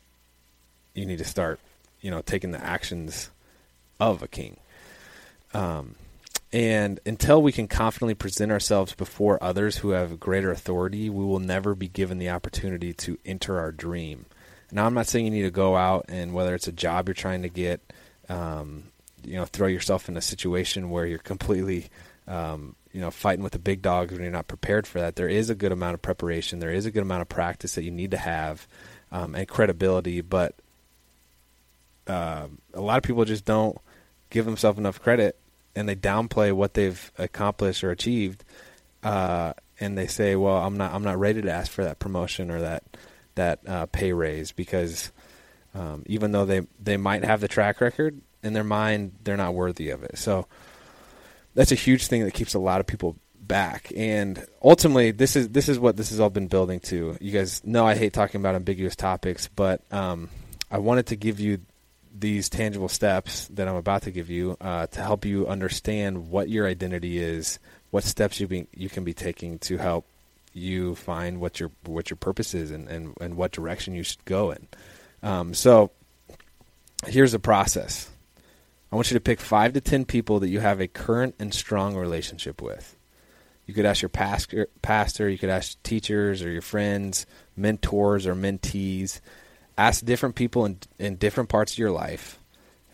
you 0.94 1.07
need 1.07 1.18
to 1.18 1.24
start, 1.24 1.61
you 2.00 2.11
know, 2.11 2.22
taking 2.22 2.50
the 2.50 2.64
actions 2.64 3.31
of 4.00 4.20
a 4.20 4.28
king. 4.28 4.57
Um, 5.54 5.94
and 6.52 6.98
until 7.04 7.42
we 7.42 7.52
can 7.52 7.68
confidently 7.68 8.14
present 8.14 8.50
ourselves 8.50 8.94
before 8.94 9.42
others 9.42 9.78
who 9.78 9.90
have 9.90 10.18
greater 10.18 10.50
authority, 10.50 11.11
we 11.11 11.24
will 11.24 11.40
never 11.40 11.74
be 11.74 11.88
given 11.88 12.18
the 12.18 12.30
opportunity 12.30 12.94
to 12.94 13.18
enter 13.26 13.58
our 13.58 13.70
dream. 13.70 14.24
Now, 14.72 14.87
I'm 14.87 14.94
not 14.94 15.06
saying 15.06 15.26
you 15.26 15.30
need 15.30 15.42
to 15.42 15.50
go 15.50 15.76
out 15.76 16.06
and 16.08 16.32
whether 16.32 16.54
it's 16.54 16.68
a 16.68 16.72
job 16.72 17.08
you're 17.08 17.14
trying 17.14 17.42
to 17.42 17.48
get, 17.48 17.92
um, 18.28 18.84
you 19.24 19.34
know, 19.34 19.44
throw 19.44 19.66
yourself 19.66 20.08
in 20.08 20.16
a 20.16 20.22
situation 20.22 20.90
where 20.90 21.04
you're 21.04 21.18
completely, 21.18 21.88
um, 22.26 22.76
you 22.92 23.00
know, 23.00 23.11
fighting 23.11 23.42
with 23.42 23.52
the 23.52 23.58
big 23.58 23.82
dogs 23.82 24.12
when 24.12 24.22
you're 24.22 24.30
not 24.30 24.48
prepared 24.48 24.87
for 24.87 25.00
that. 25.00 25.16
There 25.16 25.28
is 25.28 25.50
a 25.50 25.54
good 25.54 25.72
amount 25.72 25.94
of 25.94 26.02
preparation. 26.02 26.61
There 26.61 26.72
is 26.72 26.87
a 26.87 26.90
good 26.90 27.02
amount 27.02 27.22
of 27.22 27.28
practice 27.28 27.74
that 27.74 27.84
you 27.84 27.90
need 27.90 28.11
to 28.12 28.18
have 28.18 28.66
um, 29.12 29.34
and 29.34 29.46
credibility, 29.46 30.22
but 30.22 30.54
uh, 32.06 32.48
a 32.72 32.80
lot 32.80 32.96
of 32.96 33.02
people 33.02 33.26
just 33.26 33.44
don't 33.44 33.76
give 34.30 34.46
themselves 34.46 34.78
enough 34.78 35.00
credit 35.00 35.38
and 35.78 35.88
they 35.88 35.94
downplay 35.94 36.52
what 36.52 36.74
they've 36.74 37.12
accomplished 37.18 37.84
or 37.84 37.90
achieved, 37.90 38.44
uh, 39.04 39.52
and 39.78 39.96
they 39.96 40.08
say, 40.08 40.34
"Well, 40.34 40.56
I'm 40.56 40.76
not 40.76 40.92
I'm 40.92 41.04
not 41.04 41.18
ready 41.18 41.40
to 41.40 41.50
ask 41.50 41.70
for 41.70 41.84
that 41.84 42.00
promotion 42.00 42.50
or 42.50 42.60
that 42.60 42.82
that 43.36 43.60
uh, 43.66 43.86
pay 43.86 44.12
raise 44.12 44.50
because 44.50 45.12
um, 45.74 46.02
even 46.06 46.32
though 46.32 46.44
they 46.44 46.66
they 46.82 46.96
might 46.96 47.24
have 47.24 47.40
the 47.40 47.48
track 47.48 47.80
record 47.80 48.20
in 48.42 48.54
their 48.54 48.64
mind, 48.64 49.12
they're 49.22 49.36
not 49.36 49.54
worthy 49.54 49.90
of 49.90 50.02
it." 50.02 50.18
So 50.18 50.48
that's 51.54 51.70
a 51.70 51.76
huge 51.76 52.08
thing 52.08 52.24
that 52.24 52.34
keeps 52.34 52.54
a 52.54 52.58
lot 52.58 52.80
of 52.80 52.86
people 52.86 53.16
back. 53.38 53.92
And 53.96 54.44
ultimately, 54.62 55.12
this 55.12 55.36
is 55.36 55.50
this 55.50 55.68
is 55.68 55.78
what 55.78 55.96
this 55.96 56.10
has 56.10 56.18
all 56.18 56.30
been 56.30 56.48
building 56.48 56.80
to. 56.80 57.16
You 57.20 57.30
guys 57.30 57.64
know 57.64 57.86
I 57.86 57.94
hate 57.94 58.12
talking 58.12 58.40
about 58.40 58.56
ambiguous 58.56 58.96
topics, 58.96 59.48
but 59.54 59.80
um, 59.92 60.28
I 60.72 60.78
wanted 60.78 61.06
to 61.06 61.16
give 61.16 61.38
you 61.38 61.60
these 62.18 62.48
tangible 62.48 62.88
steps 62.88 63.48
that 63.48 63.68
I'm 63.68 63.76
about 63.76 64.02
to 64.02 64.11
give 64.11 64.31
you 64.31 64.57
uh, 64.61 64.87
to 64.88 65.00
help 65.00 65.24
you 65.24 65.46
understand 65.46 66.31
what 66.31 66.48
your 66.48 66.66
identity 66.66 67.18
is, 67.18 67.59
what 67.90 68.04
steps 68.04 68.40
you 68.40 68.46
be, 68.46 68.66
you 68.74 68.88
can 68.88 69.04
be 69.04 69.14
taking 69.14 69.59
to 69.61 69.76
help 69.78 70.07
you 70.52 70.94
find 70.94 71.40
what 71.40 71.61
your 71.61 71.70
what 71.85 72.11
your 72.11 72.16
purpose 72.16 72.54
is 72.54 72.70
and, 72.70 72.88
and, 72.88 73.14
and 73.20 73.37
what 73.37 73.52
direction 73.52 73.94
you 73.94 74.02
should 74.02 74.24
go 74.24 74.50
in. 74.50 74.66
Um, 75.22 75.54
so 75.54 75.90
here's 77.07 77.33
the 77.33 77.38
process. 77.38 78.11
I 78.90 78.96
want 78.96 79.11
you 79.11 79.14
to 79.14 79.20
pick 79.20 79.40
five 79.40 79.74
to 79.74 79.81
ten 79.81 80.04
people 80.04 80.40
that 80.40 80.48
you 80.48 80.61
have 80.61 80.81
a 80.81 80.88
current 80.88 81.35
and 81.38 81.52
strong 81.52 81.94
relationship 81.94 82.62
with. 82.62 82.96
You 83.66 83.74
could 83.74 83.85
ask 83.85 84.00
your 84.00 84.09
pastor, 84.09 84.68
pastor, 84.81 85.28
you 85.28 85.37
could 85.37 85.50
ask 85.50 85.81
teachers 85.83 86.42
or 86.42 86.50
your 86.50 86.62
friends, 86.62 87.26
mentors 87.54 88.26
or 88.26 88.35
mentees 88.35 89.20
ask 89.78 90.04
different 90.04 90.34
people 90.34 90.66
in 90.66 90.78
in 90.98 91.16
different 91.16 91.48
parts 91.48 91.72
of 91.72 91.78
your 91.78 91.90
life 91.90 92.38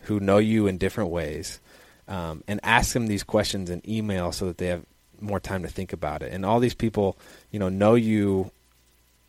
who 0.03 0.19
know 0.19 0.37
you 0.37 0.67
in 0.67 0.77
different 0.77 1.09
ways, 1.09 1.59
um, 2.07 2.43
and 2.47 2.59
ask 2.63 2.93
them 2.93 3.07
these 3.07 3.23
questions 3.23 3.69
in 3.69 3.81
email 3.89 4.31
so 4.31 4.45
that 4.45 4.57
they 4.57 4.67
have 4.67 4.85
more 5.19 5.39
time 5.39 5.63
to 5.63 5.67
think 5.67 5.91
about 5.91 6.21
it. 6.21 6.31
And 6.31 6.45
all 6.45 6.59
these 6.59 6.75
people, 6.75 7.17
you 7.51 7.59
know, 7.59 7.69
know 7.69 7.95
you 7.95 8.51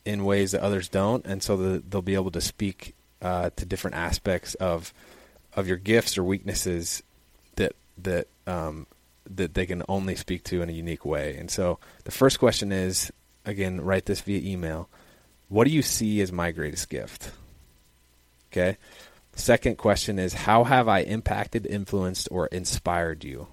in 0.04 0.24
ways 0.24 0.52
that 0.52 0.60
others 0.60 0.88
don't, 0.88 1.24
and 1.26 1.42
so 1.42 1.56
the, 1.56 1.82
they'll 1.88 2.02
be 2.02 2.14
able 2.14 2.30
to 2.30 2.40
speak 2.40 2.94
uh, 3.22 3.50
to 3.56 3.66
different 3.66 3.96
aspects 3.96 4.54
of 4.56 4.92
of 5.54 5.66
your 5.66 5.78
gifts 5.78 6.18
or 6.18 6.24
weaknesses 6.24 7.02
that 7.56 7.72
that 7.98 8.28
um, 8.46 8.86
that 9.28 9.54
they 9.54 9.66
can 9.66 9.82
only 9.88 10.14
speak 10.14 10.44
to 10.44 10.62
in 10.62 10.68
a 10.68 10.72
unique 10.72 11.04
way. 11.04 11.36
And 11.36 11.50
so 11.50 11.78
the 12.04 12.12
first 12.12 12.38
question 12.38 12.70
is 12.70 13.10
again, 13.46 13.80
write 13.80 14.04
this 14.04 14.20
via 14.20 14.40
email. 14.40 14.88
What 15.48 15.66
do 15.66 15.70
you 15.70 15.82
see 15.82 16.20
as 16.20 16.32
my 16.32 16.50
greatest 16.50 16.90
gift? 16.90 17.30
Okay. 18.52 18.76
Second 19.35 19.76
question 19.76 20.18
is 20.18 20.32
how 20.32 20.64
have 20.64 20.88
I 20.88 21.00
impacted, 21.00 21.66
influenced, 21.66 22.28
or 22.30 22.46
inspired 22.46 23.22
you? 23.22 23.48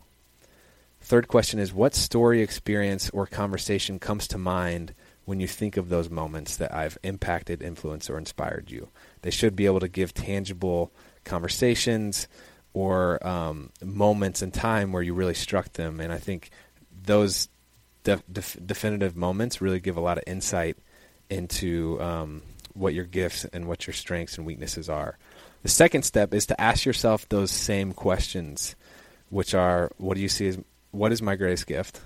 Third 1.01 1.27
question 1.27 1.59
is 1.59 1.73
what 1.73 1.93
story, 1.93 2.41
experience, 2.41 3.09
or 3.09 3.27
conversation 3.27 3.99
comes 3.99 4.27
to 4.29 4.37
mind 4.37 4.93
when 5.25 5.41
you 5.41 5.47
think 5.47 5.75
of 5.75 5.89
those 5.89 6.09
moments 6.09 6.55
that 6.57 6.73
I've 6.73 6.97
impacted, 7.03 7.61
influenced, 7.61 8.09
or 8.09 8.17
inspired 8.17 8.71
you? 8.71 8.87
They 9.21 9.29
should 9.29 9.55
be 9.55 9.65
able 9.65 9.81
to 9.81 9.89
give 9.89 10.13
tangible 10.13 10.91
conversations 11.25 12.29
or 12.73 13.25
um, 13.27 13.69
moments 13.83 14.41
in 14.41 14.51
time 14.51 14.93
where 14.93 15.03
you 15.03 15.13
really 15.13 15.33
struck 15.33 15.73
them. 15.73 15.99
And 15.99 16.13
I 16.13 16.17
think 16.17 16.49
those 17.03 17.49
def- 18.05 18.23
def- 18.31 18.57
definitive 18.65 19.17
moments 19.17 19.61
really 19.61 19.81
give 19.81 19.97
a 19.97 20.01
lot 20.01 20.17
of 20.17 20.23
insight 20.25 20.77
into 21.29 22.01
um, 22.01 22.41
what 22.73 22.93
your 22.93 23.05
gifts 23.05 23.45
and 23.45 23.67
what 23.67 23.87
your 23.87 23.93
strengths 23.93 24.37
and 24.37 24.45
weaknesses 24.45 24.89
are. 24.89 25.17
The 25.63 25.69
second 25.69 26.03
step 26.03 26.33
is 26.33 26.45
to 26.47 26.59
ask 26.59 26.85
yourself 26.85 27.27
those 27.29 27.51
same 27.51 27.93
questions, 27.93 28.75
which 29.29 29.53
are 29.53 29.91
what 29.97 30.15
do 30.15 30.21
you 30.21 30.29
see 30.29 30.47
as 30.47 30.57
what 30.91 31.11
is 31.11 31.21
my 31.21 31.35
greatest 31.35 31.67
gift? 31.67 32.01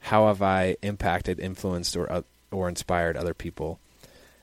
How 0.00 0.26
have 0.26 0.42
I 0.42 0.76
impacted, 0.82 1.40
influenced, 1.40 1.96
or 1.96 2.10
uh, 2.10 2.22
or 2.50 2.68
inspired 2.68 3.16
other 3.16 3.34
people? 3.34 3.78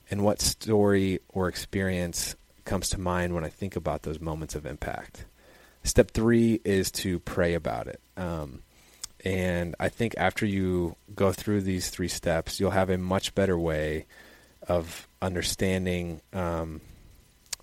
And 0.10 0.24
what 0.24 0.42
story 0.42 1.20
or 1.30 1.48
experience 1.48 2.36
comes 2.66 2.90
to 2.90 3.00
mind 3.00 3.34
when 3.34 3.44
I 3.44 3.50
think 3.50 3.76
about 3.76 4.04
those 4.04 4.20
moments 4.20 4.56
of 4.56 4.66
impact? 4.66 5.26
Step 5.84 6.12
three 6.12 6.60
is 6.64 6.92
to 6.92 7.20
pray 7.20 7.54
about 7.54 7.88
it. 7.88 8.00
Um, 8.18 8.62
and 9.24 9.76
I 9.80 9.90
think 9.90 10.16
after 10.18 10.46
you 10.46 10.96
go 11.16 11.32
through 11.32 11.62
these 11.62 11.90
three 11.90 12.08
steps, 12.08 12.60
you'll 12.60 12.72
have 12.72 12.90
a 12.90 12.98
much 12.98 13.34
better 13.34 13.58
way 13.58 14.06
of 14.68 15.08
understanding 15.22 16.22
um, 16.34 16.82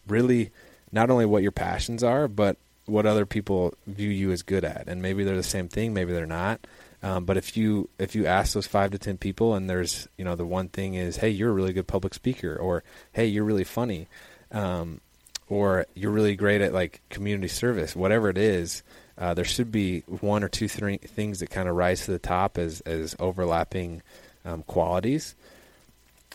really 0.06 0.50
not 0.92 1.11
only 1.11 1.26
what 1.26 1.42
your 1.42 1.52
passions 1.52 2.02
are, 2.02 2.28
but 2.28 2.56
what 2.87 3.06
other 3.06 3.26
people 3.26 3.74
view 3.87 4.08
you 4.08 4.32
as 4.32 4.42
good 4.42 4.64
at. 4.64 4.88
And 4.88 5.02
maybe 5.02 5.24
they're 5.24 5.37
the 5.37 5.42
same 5.42 5.68
thing, 5.68 5.92
maybe 5.92 6.12
they're 6.12 6.26
not. 6.26 6.61
Um, 7.02 7.24
but 7.24 7.37
if 7.37 7.56
you 7.56 7.88
if 7.98 8.16
you 8.16 8.26
ask 8.26 8.54
those 8.54 8.66
five 8.66 8.90
to 8.90 8.98
ten 8.98 9.18
people, 9.18 9.54
and 9.54 9.70
there's 9.70 10.08
you 10.16 10.24
know 10.24 10.34
the 10.34 10.46
one 10.46 10.68
thing 10.68 10.94
is, 10.94 11.18
hey, 11.18 11.30
you're 11.30 11.50
a 11.50 11.52
really 11.52 11.72
good 11.72 11.87
public 11.87 12.12
speaker, 12.12 12.56
or 12.56 12.82
hey, 13.12 13.26
you're 13.26 13.44
really 13.44 13.64
funny, 13.64 14.08
um, 14.50 15.00
or 15.48 15.87
you're 15.94 16.11
really 16.11 16.34
great 16.34 16.61
at 16.61 16.72
like 16.72 17.00
community 17.08 17.46
service, 17.46 17.94
whatever 17.94 18.28
it 18.28 18.38
is, 18.38 18.82
uh, 19.16 19.32
there 19.32 19.44
should 19.44 19.70
be 19.70 20.00
one 20.06 20.42
or 20.42 20.48
two 20.48 20.66
th- 20.66 21.00
things 21.02 21.38
that 21.38 21.50
kind 21.50 21.68
of 21.68 21.76
rise 21.76 22.04
to 22.06 22.11
the 22.11 22.18
top 22.18 22.58
as 22.58 22.80
as 22.80 23.14
overlapping 23.20 24.02
um, 24.44 24.64
qualities. 24.64 25.37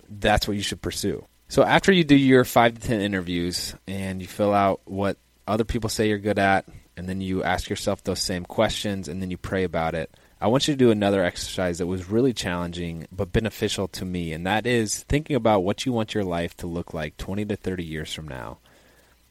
That's 0.09 0.47
what 0.47 0.57
you 0.57 0.63
should 0.63 0.81
pursue. 0.81 1.25
So 1.49 1.63
after 1.63 1.91
you 1.91 2.03
do 2.03 2.15
your 2.15 2.45
five 2.45 2.75
to 2.75 2.81
ten 2.81 3.01
interviews 3.01 3.75
and 3.87 4.21
you 4.21 4.27
fill 4.27 4.53
out 4.53 4.81
what 4.85 5.17
other 5.47 5.63
people 5.63 5.89
say 5.89 6.09
you're 6.09 6.17
good 6.17 6.39
at, 6.39 6.65
and 6.95 7.09
then 7.09 7.21
you 7.21 7.43
ask 7.43 7.69
yourself 7.69 8.03
those 8.03 8.21
same 8.21 8.45
questions, 8.45 9.07
and 9.07 9.21
then 9.21 9.31
you 9.31 9.37
pray 9.37 9.63
about 9.63 9.95
it 9.95 10.11
I 10.43 10.47
want 10.47 10.67
you 10.67 10.73
to 10.73 10.77
do 10.77 10.91
another 10.91 11.23
exercise 11.23 11.77
that 11.77 11.87
was 11.87 12.09
really 12.09 12.33
challenging 12.33 13.07
but 13.13 13.31
beneficial 13.31 13.87
to 13.87 14.03
me, 14.03 14.33
and 14.33 14.45
that 14.45 14.67
is 14.67 15.01
thinking 15.03 15.37
about 15.37 15.63
what 15.63 15.85
you 15.85 15.93
want 15.93 16.13
your 16.13 16.25
life 16.25 16.57
to 16.57 16.67
look 16.67 16.93
like 16.93 17.15
20 17.15 17.45
to 17.45 17.55
30 17.55 17.85
years 17.85 18.13
from 18.13 18.27
now. 18.27 18.57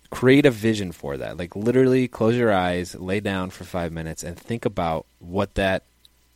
Create 0.08 0.46
a 0.46 0.50
vision 0.50 0.90
for 0.90 1.18
that. 1.18 1.37
Like 1.37 1.54
literally 1.54 2.08
close 2.08 2.35
your 2.35 2.50
eyes, 2.50 2.94
lay 2.94 3.20
down 3.20 3.50
for 3.50 3.64
5 3.64 3.92
minutes 3.92 4.22
and 4.22 4.38
think 4.38 4.64
about 4.64 5.04
what 5.18 5.54
that 5.56 5.82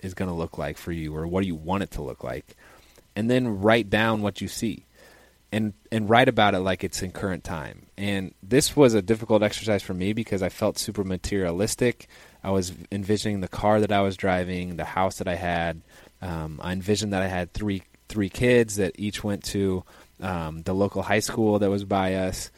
is 0.01 0.12
going 0.12 0.29
to 0.29 0.37
look 0.37 0.59
like 0.59 0.77
for 0.77 0.92
you 0.92 1.16
or 1.16 1.27
what 1.27 1.40
do 1.40 1.46
you 1.46 1.55
want 1.55 1.83
it 1.83 1.92
to 1.92 2.03
look 2.03 2.22
like. 2.22 2.55
And 3.16 3.29
then 3.31 3.61
write 3.61 3.90
down 3.90 4.22
what 4.22 4.40
you 4.40 4.46
see. 4.46 4.87
And 5.50 5.72
and 5.90 6.09
write 6.11 6.29
about 6.29 6.55
it 6.55 6.59
like 6.59 6.85
it's 6.85 7.02
in 7.02 7.12
current 7.12 7.42
time. 7.42 7.87
And 7.96 8.35
this 8.42 8.76
was 8.76 8.94
a 8.94 9.02
difficult 9.02 9.42
exercise 9.42 9.83
for 9.83 9.94
me 9.94 10.12
because 10.12 10.42
I 10.42 10.48
felt 10.50 10.79
super 10.79 11.02
materialistic. 11.02 12.09
I 12.44 12.50
was 12.50 12.72
envisioning 12.92 13.40
the 13.40 13.48
car 13.48 13.81
that 13.81 13.90
I 13.90 14.02
was 14.02 14.16
driving, 14.16 14.76
the 14.76 14.85
house 14.85 15.18
that 15.18 15.29
I 15.29 15.35
had. 15.35 15.81
Um, 16.20 16.61
I 16.62 16.72
envisioned 16.72 17.12
that 17.12 17.22
I 17.22 17.29
had 17.29 17.52
three 17.52 17.83
three 18.09 18.29
kids 18.29 18.76
that 18.76 18.96
each 18.98 19.24
went 19.24 19.44
to 19.44 19.85
um, 20.20 20.62
the 20.62 20.74
local 20.74 21.02
high 21.02 21.20
school 21.20 21.59
that 21.59 21.70
was 21.70 21.85
by 21.85 22.14
us. 22.14 22.50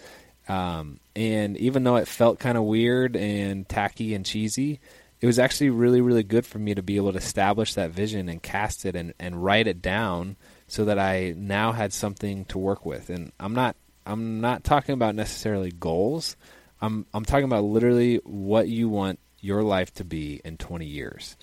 Um, 0.48 0.98
and 1.14 1.56
even 1.58 1.84
though 1.84 1.96
it 1.96 2.08
felt 2.08 2.38
kind 2.38 2.56
of 2.56 2.64
weird 2.64 3.16
and 3.16 3.68
tacky 3.68 4.14
and 4.14 4.24
cheesy, 4.24 4.80
it 5.20 5.26
was 5.26 5.38
actually 5.38 5.70
really, 5.70 6.00
really 6.00 6.22
good 6.22 6.46
for 6.46 6.58
me 6.58 6.74
to 6.74 6.82
be 6.82 6.96
able 6.96 7.12
to 7.12 7.18
establish 7.18 7.74
that 7.74 7.90
vision 7.90 8.28
and 8.28 8.42
cast 8.42 8.86
it 8.86 8.94
and, 8.94 9.14
and 9.18 9.42
write 9.42 9.66
it 9.66 9.82
down 9.82 10.36
so 10.68 10.84
that 10.84 10.98
I 10.98 11.34
now 11.36 11.72
had 11.72 11.92
something 11.92 12.44
to 12.46 12.58
work 12.58 12.86
with. 12.86 13.10
And 13.10 13.32
I'm 13.40 13.54
not 13.54 13.76
I'm 14.06 14.40
not 14.40 14.64
talking 14.64 14.94
about 14.94 15.14
necessarily 15.14 15.70
goals. 15.70 16.36
I'm 16.80 17.06
I'm 17.12 17.24
talking 17.24 17.44
about 17.44 17.64
literally 17.64 18.16
what 18.24 18.68
you 18.68 18.88
want 18.88 19.18
your 19.40 19.62
life 19.62 19.92
to 19.94 20.04
be 20.04 20.40
in 20.44 20.56
20 20.56 20.86
years. 20.86 21.36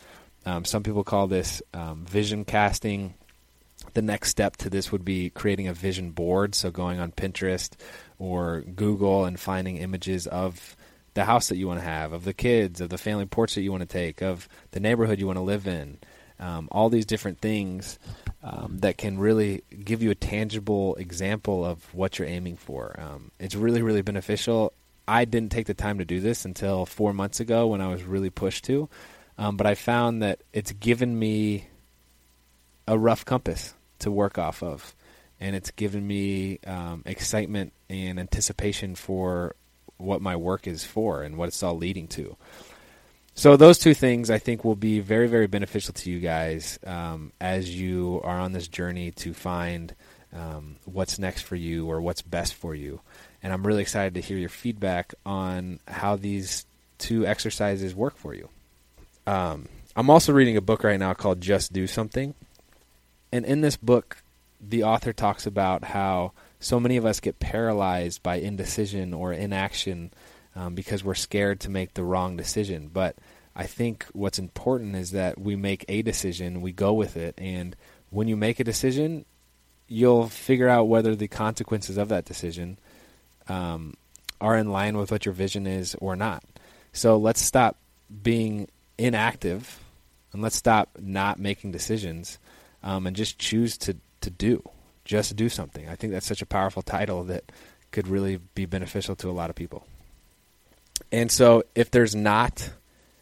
Um, 0.46 0.64
some 0.64 0.84
people 0.84 1.04
call 1.04 1.28
this 1.28 1.62
um, 1.74 2.06
vision 2.06 2.46
casting. 2.46 3.16
The 3.94 4.02
next 4.02 4.30
step 4.30 4.58
to 4.58 4.70
this 4.70 4.92
would 4.92 5.06
be 5.06 5.30
creating 5.30 5.68
a 5.68 5.74
vision 5.74 6.12
board. 6.12 6.56
So 6.56 6.72
going 6.72 7.00
on 7.00 7.12
Pinterest 7.12 7.72
or 8.20 8.62
Google 8.62 9.26
and 9.26 9.40
finding 9.40 9.78
images 9.78 10.28
of 10.28 10.76
the 11.15 11.25
house 11.25 11.47
that 11.47 11.58
you 11.58 11.67
want 11.67 11.80
to 11.80 11.86
have, 11.86 12.13
of 12.13 12.23
the 12.23 12.34
kids, 12.34 12.82
of 12.82 12.89
the 12.89 12.97
family 12.97 13.25
porch 13.25 13.56
that 13.56 13.62
you 13.62 13.71
want 13.71 13.82
to 13.82 13.88
take, 13.88 14.21
of 14.21 14.47
the 14.71 14.80
neighborhood 14.80 15.19
you 15.19 15.25
want 15.25 15.38
to 15.38 15.43
live 15.43 15.65
in. 15.65 15.97
Um, 16.38 16.67
all 16.69 16.89
these 16.89 17.06
different 17.06 17.39
things 17.39 17.97
um, 18.43 18.80
that 18.80 18.97
can 18.97 19.17
really 19.17 19.63
give 19.84 20.04
you 20.04 20.12
a 20.12 20.15
tangible 20.15 20.95
example 20.95 21.65
of 21.65 21.82
what 21.93 22.19
you're 22.19 22.28
aiming 22.28 22.58
for. 22.58 22.99
Um, 22.99 23.32
it's 23.39 23.56
really, 23.56 23.82
really 23.82 24.01
beneficial. 24.01 24.73
I 25.08 25.23
didn't 25.23 25.51
take 25.51 25.67
the 25.67 25.73
time 25.73 25.99
to 25.99 26.06
do 26.06 26.19
this 26.19 26.43
until 26.43 26.86
four 26.86 27.13
months 27.13 27.39
ago 27.39 27.67
when 27.67 27.80
I 27.80 27.88
was 27.88 28.04
really 28.04 28.30
pushed 28.30 28.65
to. 28.65 28.89
Um, 29.38 29.56
but 29.56 29.65
I 29.65 29.75
found 29.75 30.21
that 30.21 30.39
it's 30.51 30.73
given 30.73 31.17
me 31.17 31.67
a 32.88 32.97
rough 32.97 33.23
compass 33.23 33.73
to 33.99 34.12
work 34.12 34.38
off 34.38 34.62
of. 34.62 34.93
And 35.39 35.56
it's 35.56 35.71
given 35.71 36.06
me 36.06 36.60
um, 36.67 37.04
excitement 37.06 37.71
and 37.89 38.19
anticipation 38.19 38.95
for 38.95 39.56
what 39.97 40.21
my 40.21 40.36
work 40.36 40.67
is 40.67 40.84
for 40.84 41.23
and 41.23 41.38
what 41.38 41.47
it's 41.47 41.63
all 41.63 41.77
leading 41.77 42.08
to. 42.10 42.36
So 43.34 43.58
those 43.58 43.77
two 43.77 43.93
things 43.93 44.29
I 44.29 44.38
think 44.38 44.63
will 44.63 44.75
be 44.75 44.99
very, 44.99 45.27
very 45.27 45.47
beneficial 45.47 45.93
to 45.95 46.10
you 46.10 46.19
guys 46.19 46.79
um, 46.86 47.34
as 47.41 47.69
you 47.69 48.21
are 48.23 48.39
on 48.39 48.53
this 48.53 48.67
journey 48.67 49.12
to 49.12 49.34
find 49.34 49.93
um, 50.34 50.77
what's 50.86 51.19
next 51.19 51.41
for 51.41 51.55
you 51.55 51.89
or 51.89 52.01
what's 52.01 52.21
best 52.21 52.53
for 52.53 52.75
you 52.75 53.01
and 53.45 53.53
I'm 53.53 53.65
really 53.67 53.84
excited 53.84 54.15
to 54.15 54.21
hear 54.21 54.39
your 54.39 54.49
feedback 54.49 55.13
on 55.23 55.79
how 55.88 56.15
these 56.15 56.65
two 56.97 57.27
exercises 57.27 57.93
work 57.93 58.17
for 58.17 58.34
you. 58.34 58.49
Um, 59.27 59.67
I'm 59.95 60.10
also 60.10 60.34
reading 60.34 60.58
a 60.58 60.62
book 60.62 60.84
right 60.84 60.99
now 60.99 61.13
called 61.13 61.41
Just 61.41 61.71
Do 61.71 61.86
Something. 61.86 62.34
And 63.31 63.45
in 63.45 63.62
this 63.62 63.77
book, 63.77 64.17
the 64.60 64.81
author 64.81 65.13
talks 65.13 65.45
about 65.45 65.84
how 65.84 66.31
so 66.65 66.80
many 66.80 66.97
of 66.97 67.06
us 67.06 67.19
get 67.19 67.39
paralyzed 67.39 68.23
by 68.23 68.38
indecision 68.38 69.13
or 69.13 69.32
inaction 69.32 70.10
um, 70.56 70.73
because 70.73 71.04
we're 71.04 71.13
scared 71.13 71.60
to 71.60 71.69
make 71.69 71.93
the 71.93 72.04
wrong 72.04 72.36
decision. 72.36 72.89
But 72.91 73.15
I 73.56 73.67
think 73.67 74.08
what's 74.13 74.39
important 74.39 74.95
is 74.95 75.12
that 75.12 75.39
we 75.39 75.56
make 75.56 75.86
a 75.88 76.01
decision, 76.01 76.63
we 76.63 76.71
go 76.71 76.91
with 76.91 77.17
it, 77.17 77.36
and 77.38 77.75
when 78.10 78.28
you 78.28 78.36
make 78.36 78.60
a 78.60 78.63
decision, 78.63 79.25
you'll 79.88 80.28
figure 80.28 80.67
out 80.67 80.88
whether 80.88 81.15
the 81.15 81.28
consequences 81.28 81.97
of 81.97 82.10
that 82.10 82.25
decision 82.25 82.80
um, 83.47 83.93
are 84.41 84.58
in 84.58 84.71
line 84.71 84.97
with 84.97 85.12
what 85.12 85.23
your 85.23 85.34
vision 85.34 85.67
is 85.67 85.93
or 86.01 86.15
not. 86.15 86.43
So 86.93 87.15
let's 87.15 87.43
stop 87.43 87.78
being 88.23 88.69
inactive 88.97 89.84
and 90.34 90.41
let's 90.41 90.56
stop 90.56 90.89
not 90.99 91.38
making 91.38 91.73
decisions 91.73 92.39
um, 92.82 93.06
and 93.06 93.15
just 93.15 93.38
choose 93.38 93.78
to, 93.78 93.97
to 94.21 94.32
do. 94.32 94.67
Just 95.06 95.36
do 95.36 95.50
something. 95.50 95.88
I 95.88 95.96
think 95.96 96.12
that's 96.12 96.26
such 96.26 96.41
a 96.41 96.46
powerful 96.46 96.82
title 96.82 97.24
that 97.26 97.52
could 97.91 98.08
really 98.08 98.39
be 98.56 98.65
beneficial 98.65 99.15
to 99.18 99.30
a 99.30 99.32
lot 99.32 99.50
of 99.50 99.56
people. 99.56 99.86
And 101.12 101.32
so 101.32 101.63
if 101.76 101.91
there's 101.91 102.15
not 102.15 102.70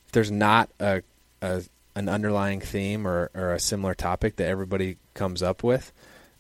if 0.05 0.11
there's 0.11 0.31
not 0.31 0.69
a, 0.79 1.03
a 1.41 1.63
an 1.95 2.09
underlying 2.09 2.59
theme 2.59 3.07
or, 3.07 3.29
or 3.35 3.53
a 3.53 3.59
similar 3.59 3.93
topic 3.93 4.37
that 4.37 4.47
everybody 4.47 4.97
comes 5.13 5.43
up 5.43 5.63
with, 5.63 5.91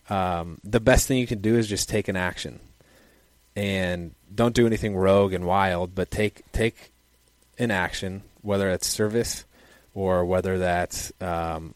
um, 0.09 0.59
the 0.63 0.79
best 0.79 1.07
thing 1.07 1.19
you 1.19 1.27
can 1.27 1.41
do 1.41 1.55
is 1.55 1.67
just 1.67 1.89
take 1.89 2.07
an 2.07 2.15
action 2.15 2.59
and 3.55 4.15
don't 4.33 4.55
do 4.55 4.65
anything 4.65 4.95
rogue 4.95 5.33
and 5.33 5.45
wild, 5.45 5.93
but 5.93 6.09
take 6.09 6.41
take 6.51 6.91
an 7.59 7.71
action, 7.71 8.23
whether 8.41 8.69
it's 8.69 8.87
service 8.87 9.45
or 9.93 10.25
whether 10.25 10.57
that's 10.57 11.11
um, 11.21 11.75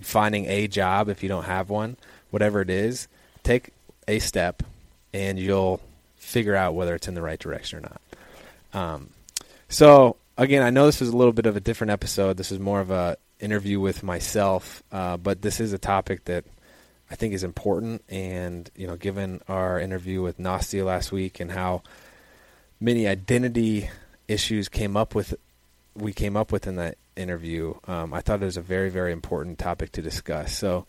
finding 0.00 0.46
a 0.46 0.66
job 0.66 1.08
if 1.08 1.22
you 1.22 1.28
don't 1.28 1.44
have 1.44 1.70
one, 1.70 1.96
whatever 2.36 2.60
it 2.60 2.68
is. 2.68 3.08
take 3.42 3.70
a 4.06 4.18
step, 4.18 4.62
and 5.14 5.38
you'll 5.38 5.80
figure 6.16 6.54
out 6.54 6.74
whether 6.74 6.94
it's 6.94 7.08
in 7.08 7.14
the 7.14 7.22
right 7.22 7.38
direction 7.38 7.78
or 7.78 7.88
not. 7.88 8.00
Um, 8.74 9.10
so 9.70 10.16
again, 10.36 10.62
I 10.62 10.68
know 10.68 10.84
this 10.84 11.00
is 11.00 11.08
a 11.08 11.16
little 11.16 11.32
bit 11.32 11.46
of 11.46 11.56
a 11.56 11.60
different 11.60 11.92
episode. 11.92 12.36
This 12.36 12.52
is 12.52 12.58
more 12.58 12.80
of 12.80 12.90
a 12.90 13.16
interview 13.40 13.80
with 13.80 14.02
myself, 14.02 14.82
uh, 14.92 15.16
but 15.16 15.40
this 15.40 15.60
is 15.60 15.72
a 15.72 15.78
topic 15.78 16.26
that 16.26 16.44
I 17.10 17.14
think 17.14 17.32
is 17.32 17.42
important. 17.42 18.04
And 18.10 18.70
you 18.76 18.86
know, 18.86 18.96
given 18.96 19.40
our 19.48 19.80
interview 19.80 20.20
with 20.20 20.36
Nastia 20.36 20.84
last 20.84 21.12
week 21.12 21.40
and 21.40 21.50
how 21.50 21.84
many 22.78 23.08
identity 23.08 23.88
issues 24.28 24.68
came 24.68 24.94
up 24.94 25.14
with 25.14 25.34
we 25.94 26.12
came 26.12 26.36
up 26.36 26.52
with 26.52 26.66
in 26.66 26.76
that 26.76 26.98
interview, 27.16 27.72
um, 27.86 28.12
I 28.12 28.20
thought 28.20 28.42
it 28.42 28.44
was 28.44 28.58
a 28.58 28.60
very 28.60 28.90
very 28.90 29.12
important 29.12 29.58
topic 29.58 29.92
to 29.92 30.02
discuss. 30.02 30.54
So 30.54 30.84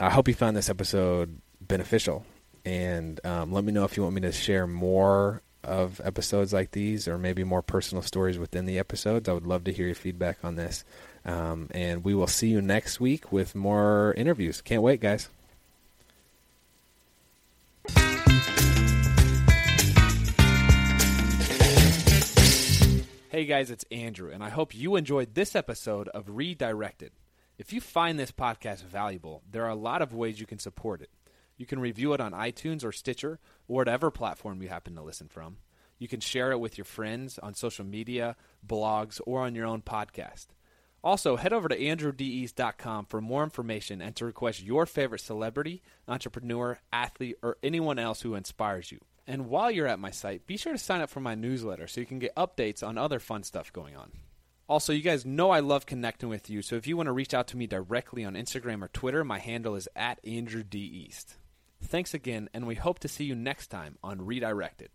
I 0.00 0.10
hope 0.10 0.28
you 0.28 0.34
found 0.34 0.56
this 0.56 0.70
episode 0.70 1.40
beneficial. 1.60 2.24
And 2.64 3.24
um, 3.26 3.52
let 3.52 3.64
me 3.64 3.72
know 3.72 3.84
if 3.84 3.96
you 3.96 4.04
want 4.04 4.14
me 4.14 4.20
to 4.22 4.32
share 4.32 4.66
more 4.66 5.42
of 5.64 6.00
episodes 6.04 6.52
like 6.52 6.70
these 6.70 7.08
or 7.08 7.18
maybe 7.18 7.42
more 7.42 7.62
personal 7.62 8.02
stories 8.02 8.38
within 8.38 8.64
the 8.64 8.78
episodes. 8.78 9.28
I 9.28 9.32
would 9.32 9.46
love 9.46 9.64
to 9.64 9.72
hear 9.72 9.86
your 9.86 9.96
feedback 9.96 10.38
on 10.44 10.54
this. 10.54 10.84
Um, 11.24 11.68
and 11.72 12.04
we 12.04 12.14
will 12.14 12.28
see 12.28 12.48
you 12.48 12.62
next 12.62 13.00
week 13.00 13.32
with 13.32 13.56
more 13.56 14.14
interviews. 14.16 14.60
Can't 14.60 14.82
wait, 14.82 15.00
guys. 15.00 15.28
Hey 23.30 23.44
guys, 23.44 23.70
it's 23.70 23.84
Andrew, 23.92 24.32
and 24.32 24.42
I 24.42 24.48
hope 24.48 24.74
you 24.74 24.96
enjoyed 24.96 25.34
this 25.34 25.54
episode 25.54 26.08
of 26.08 26.28
Redirected. 26.28 27.12
If 27.58 27.72
you 27.72 27.80
find 27.80 28.20
this 28.20 28.30
podcast 28.30 28.84
valuable, 28.84 29.42
there 29.50 29.64
are 29.64 29.70
a 29.70 29.74
lot 29.74 30.00
of 30.00 30.14
ways 30.14 30.38
you 30.38 30.46
can 30.46 30.60
support 30.60 31.02
it. 31.02 31.10
You 31.56 31.66
can 31.66 31.80
review 31.80 32.12
it 32.12 32.20
on 32.20 32.30
iTunes 32.30 32.84
or 32.84 32.92
Stitcher 32.92 33.40
or 33.66 33.76
whatever 33.78 34.12
platform 34.12 34.62
you 34.62 34.68
happen 34.68 34.94
to 34.94 35.02
listen 35.02 35.26
from. 35.26 35.56
You 35.98 36.06
can 36.06 36.20
share 36.20 36.52
it 36.52 36.60
with 36.60 36.78
your 36.78 36.84
friends 36.84 37.36
on 37.40 37.54
social 37.54 37.84
media, 37.84 38.36
blogs, 38.64 39.20
or 39.26 39.40
on 39.40 39.56
your 39.56 39.66
own 39.66 39.82
podcast. 39.82 40.46
Also, 41.02 41.34
head 41.34 41.52
over 41.52 41.68
to 41.68 41.76
andrewdeast.com 41.76 43.06
for 43.06 43.20
more 43.20 43.42
information 43.42 44.00
and 44.00 44.14
to 44.14 44.24
request 44.24 44.62
your 44.62 44.86
favorite 44.86 45.20
celebrity, 45.20 45.82
entrepreneur, 46.06 46.78
athlete, 46.92 47.38
or 47.42 47.56
anyone 47.64 47.98
else 47.98 48.20
who 48.20 48.36
inspires 48.36 48.92
you. 48.92 49.00
And 49.26 49.48
while 49.48 49.72
you're 49.72 49.88
at 49.88 49.98
my 49.98 50.12
site, 50.12 50.46
be 50.46 50.56
sure 50.56 50.72
to 50.72 50.78
sign 50.78 51.00
up 51.00 51.10
for 51.10 51.20
my 51.20 51.34
newsletter 51.34 51.88
so 51.88 52.00
you 52.00 52.06
can 52.06 52.20
get 52.20 52.36
updates 52.36 52.86
on 52.86 52.96
other 52.96 53.18
fun 53.18 53.42
stuff 53.42 53.72
going 53.72 53.96
on. 53.96 54.12
Also, 54.68 54.92
you 54.92 55.00
guys 55.00 55.24
know 55.24 55.50
I 55.50 55.60
love 55.60 55.86
connecting 55.86 56.28
with 56.28 56.50
you, 56.50 56.60
so 56.60 56.76
if 56.76 56.86
you 56.86 56.94
want 56.94 57.06
to 57.06 57.12
reach 57.12 57.32
out 57.32 57.46
to 57.48 57.56
me 57.56 57.66
directly 57.66 58.22
on 58.22 58.34
Instagram 58.34 58.84
or 58.84 58.88
Twitter, 58.88 59.24
my 59.24 59.38
handle 59.38 59.74
is 59.76 59.88
at 59.96 60.20
Andrew 60.26 60.62
D. 60.62 60.78
East. 60.78 61.36
Thanks 61.82 62.12
again, 62.12 62.50
and 62.52 62.66
we 62.66 62.74
hope 62.74 62.98
to 62.98 63.08
see 63.08 63.24
you 63.24 63.34
next 63.34 63.68
time 63.68 63.96
on 64.02 64.26
Redirected. 64.26 64.90